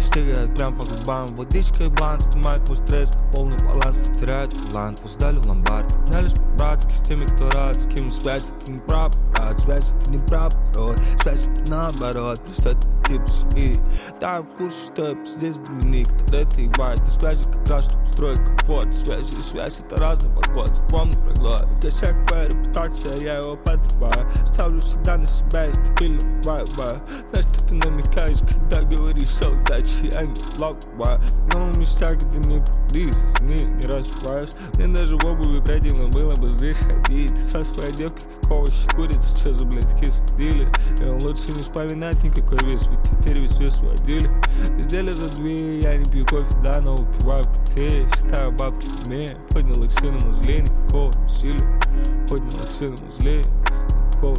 стигает 0.00 0.54
прям 0.56 0.78
по 0.78 0.86
губам. 0.86 1.26
Водичка 1.36 1.84
и 1.84 1.88
блан, 1.88 2.20
снимает 2.20 2.68
мой 2.68 2.76
стресс 2.76 3.18
Полный 3.34 3.56
баланс, 3.64 4.10
теряет 4.20 4.50
талант 4.50 5.02
Пуздали 5.02 5.38
в 5.38 5.46
ломбард, 5.46 5.96
гнались 6.08 6.34
по-братски 6.34 6.92
С 6.92 7.02
теми, 7.02 7.26
кто 7.26 7.48
рад, 7.50 7.76
с 7.76 7.86
кем 7.86 8.10
связь 8.10 8.50
Это 8.50 8.72
не 8.72 8.80
прав, 8.80 9.12
брат, 9.32 9.58
связь 9.58 9.94
это 9.94 10.10
не 10.10 10.18
прав, 10.18 10.52
рот 10.76 10.98
Связь 11.22 11.48
это 11.48 11.70
наоборот, 11.70 12.42
просто 12.44 12.70
это 12.70 12.88
тип 13.08 13.22
семьи? 13.28 13.76
Да, 14.20 14.42
в 14.42 14.46
курсе, 14.56 14.86
что 14.86 15.08
я 15.08 15.14
пиздец 15.14 15.56
Доминик. 15.56 16.08
Тогда 16.08 16.38
это 16.38 16.60
ебать, 16.60 17.00
на 17.00 17.10
связи 17.10 17.44
как 17.44 17.68
раз, 17.68 17.86
чтобы 17.86 18.06
строить 18.06 18.38
капот. 18.38 18.94
Связь 18.94 19.32
и 19.32 19.36
связь 19.36 19.80
это 19.80 19.96
разный 19.96 20.34
подход. 20.34 20.68
Запомни 20.68 21.12
проглот 21.12 21.66
Косяк 21.82 22.26
твоя 22.26 22.44
репутация, 22.46 23.24
я 23.24 23.38
его 23.38 23.56
подрываю 23.56 24.30
Ставлю 24.46 24.80
всегда 24.80 25.16
на 25.16 25.26
себя 25.26 25.66
и 25.66 25.72
стабильно 25.72 26.18
бываю 26.42 26.66
Знаешь, 26.66 27.46
что 27.54 27.66
ты 27.66 27.74
намекаешь, 27.74 28.38
когда 28.38 28.82
говоришь 28.82 29.28
о 29.62 29.78
удаче 29.78 30.10
Я 30.14 30.22
не 30.22 30.34
локбаю 30.60 31.20
В 31.20 31.54
новом 31.54 31.72
месте, 31.78 32.18
где 32.20 32.38
не 32.48 32.60
придись 32.60 33.18
Не, 33.40 33.64
не 33.64 33.86
распаешь 33.86 34.50
Мне 34.76 34.88
даже 34.88 35.16
в 35.16 35.24
обуви 35.24 35.60
предельно 35.60 36.08
было 36.08 36.34
бы 36.36 36.50
здесь 36.50 36.78
ходить 36.78 37.34
Ты 37.34 37.42
со 37.42 37.64
своей 37.64 37.92
девкой 37.96 38.26
какого 38.42 38.66
щекурица 38.70 39.36
Че 39.36 39.54
за 39.54 39.64
блядь 39.64 40.00
кисадили 40.00 40.70
И 41.00 41.04
лучше 41.24 41.48
не 41.48 41.60
вспоминать 41.60 42.22
никакой 42.22 42.58
вес 42.64 42.88
Ведь 42.88 43.02
теперь 43.02 43.38
весь 43.38 43.58
вес 43.58 43.76
сводили 43.76 44.30
Неделя 44.76 45.12
за 45.12 45.36
две 45.40 45.78
Я 45.80 45.96
не 45.96 46.04
пью 46.10 46.26
кофе, 46.26 46.58
да, 46.62 46.80
но 46.80 46.94
выпиваю 46.94 47.44
кофе 47.44 48.06
Считаю 48.16 48.52
бабки 48.52 48.86
в 48.86 49.08
уме 49.08 49.28
Поднял 49.50 49.84
их 49.84 49.92
сыном 49.92 50.30
узле 50.30 50.60
Никакого 50.60 51.10
насилия 51.20 51.80
Поднял 52.28 52.48
их 52.48 52.52
сыном 52.52 53.08
узле 53.08 53.38
Никакого 53.38 54.34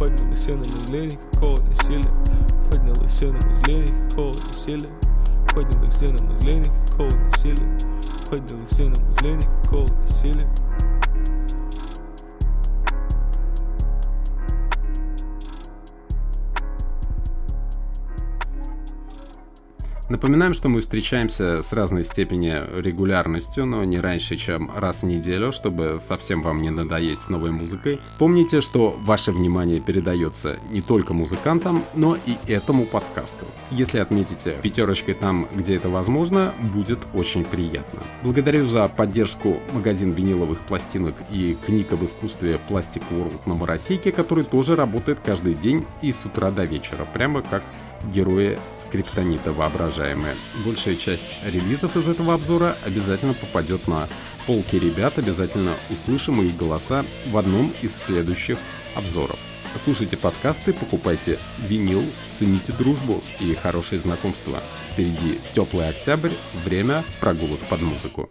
насилия 0.00 0.16
Поднял 0.20 0.30
их 0.30 0.38
сыном 0.38 0.60
узле 0.60 1.06
Никакого 1.06 1.56
насилия 1.66 2.12
Поднял 2.70 3.04
их 3.04 3.10
сыном 3.10 3.52
узле 3.52 3.78
Никакого 3.80 4.28
насилия 4.28 4.90
Поднял 5.54 5.84
их 5.84 5.94
сыном 5.94 6.32
узле 6.32 6.56
Никакого 6.58 7.16
насилия 7.16 7.78
Поднял 8.30 8.62
их 8.62 8.72
сыном 8.72 9.10
узле 9.10 9.34
Никакого 9.34 10.02
насилия 10.02 10.65
Напоминаем, 20.08 20.54
что 20.54 20.68
мы 20.68 20.82
встречаемся 20.82 21.62
с 21.62 21.72
разной 21.72 22.04
степени 22.04 22.56
регулярностью, 22.80 23.66
но 23.66 23.82
не 23.82 23.98
раньше, 23.98 24.36
чем 24.36 24.70
раз 24.76 25.02
в 25.02 25.06
неделю, 25.06 25.50
чтобы 25.50 25.98
совсем 26.00 26.42
вам 26.42 26.62
не 26.62 26.70
надоесть 26.70 27.24
с 27.24 27.28
новой 27.28 27.50
музыкой. 27.50 28.00
Помните, 28.16 28.60
что 28.60 28.96
ваше 29.00 29.32
внимание 29.32 29.80
передается 29.80 30.58
не 30.70 30.80
только 30.80 31.12
музыкантам, 31.12 31.82
но 31.96 32.16
и 32.24 32.36
этому 32.46 32.86
подкасту. 32.86 33.46
Если 33.72 33.98
отметите 33.98 34.56
пятерочкой 34.62 35.14
там, 35.14 35.48
где 35.52 35.74
это 35.74 35.88
возможно, 35.88 36.54
будет 36.72 37.00
очень 37.12 37.44
приятно. 37.44 38.00
Благодарю 38.22 38.68
за 38.68 38.86
поддержку 38.86 39.56
магазин 39.72 40.12
виниловых 40.12 40.60
пластинок 40.60 41.14
и 41.32 41.56
книг 41.66 41.90
об 41.90 42.04
искусстве 42.04 42.60
Plastic 42.68 43.02
World 43.10 43.40
Моросейке, 43.46 44.12
который 44.12 44.44
тоже 44.44 44.76
работает 44.76 45.18
каждый 45.24 45.54
день 45.54 45.84
и 46.00 46.12
с 46.12 46.24
утра 46.24 46.52
до 46.52 46.62
вечера, 46.62 47.04
прямо 47.12 47.42
как 47.42 47.64
герои 48.12 48.58
скриптонита 48.78 49.52
воображаемые. 49.52 50.34
Большая 50.64 50.96
часть 50.96 51.34
релизов 51.44 51.96
из 51.96 52.08
этого 52.08 52.34
обзора 52.34 52.76
обязательно 52.84 53.34
попадет 53.34 53.86
на 53.88 54.08
полки 54.46 54.76
ребят, 54.76 55.18
обязательно 55.18 55.74
услышим 55.90 56.40
их 56.42 56.56
голоса 56.56 57.04
в 57.30 57.36
одном 57.36 57.72
из 57.82 57.94
следующих 57.96 58.58
обзоров. 58.94 59.38
Слушайте 59.76 60.16
подкасты, 60.16 60.72
покупайте 60.72 61.38
винил, 61.58 62.02
цените 62.32 62.72
дружбу 62.72 63.22
и 63.40 63.54
хорошие 63.54 63.98
знакомства. 63.98 64.62
Впереди 64.92 65.38
теплый 65.52 65.88
октябрь, 65.90 66.32
время 66.64 67.04
прогулок 67.20 67.60
под 67.68 67.82
музыку. 67.82 68.30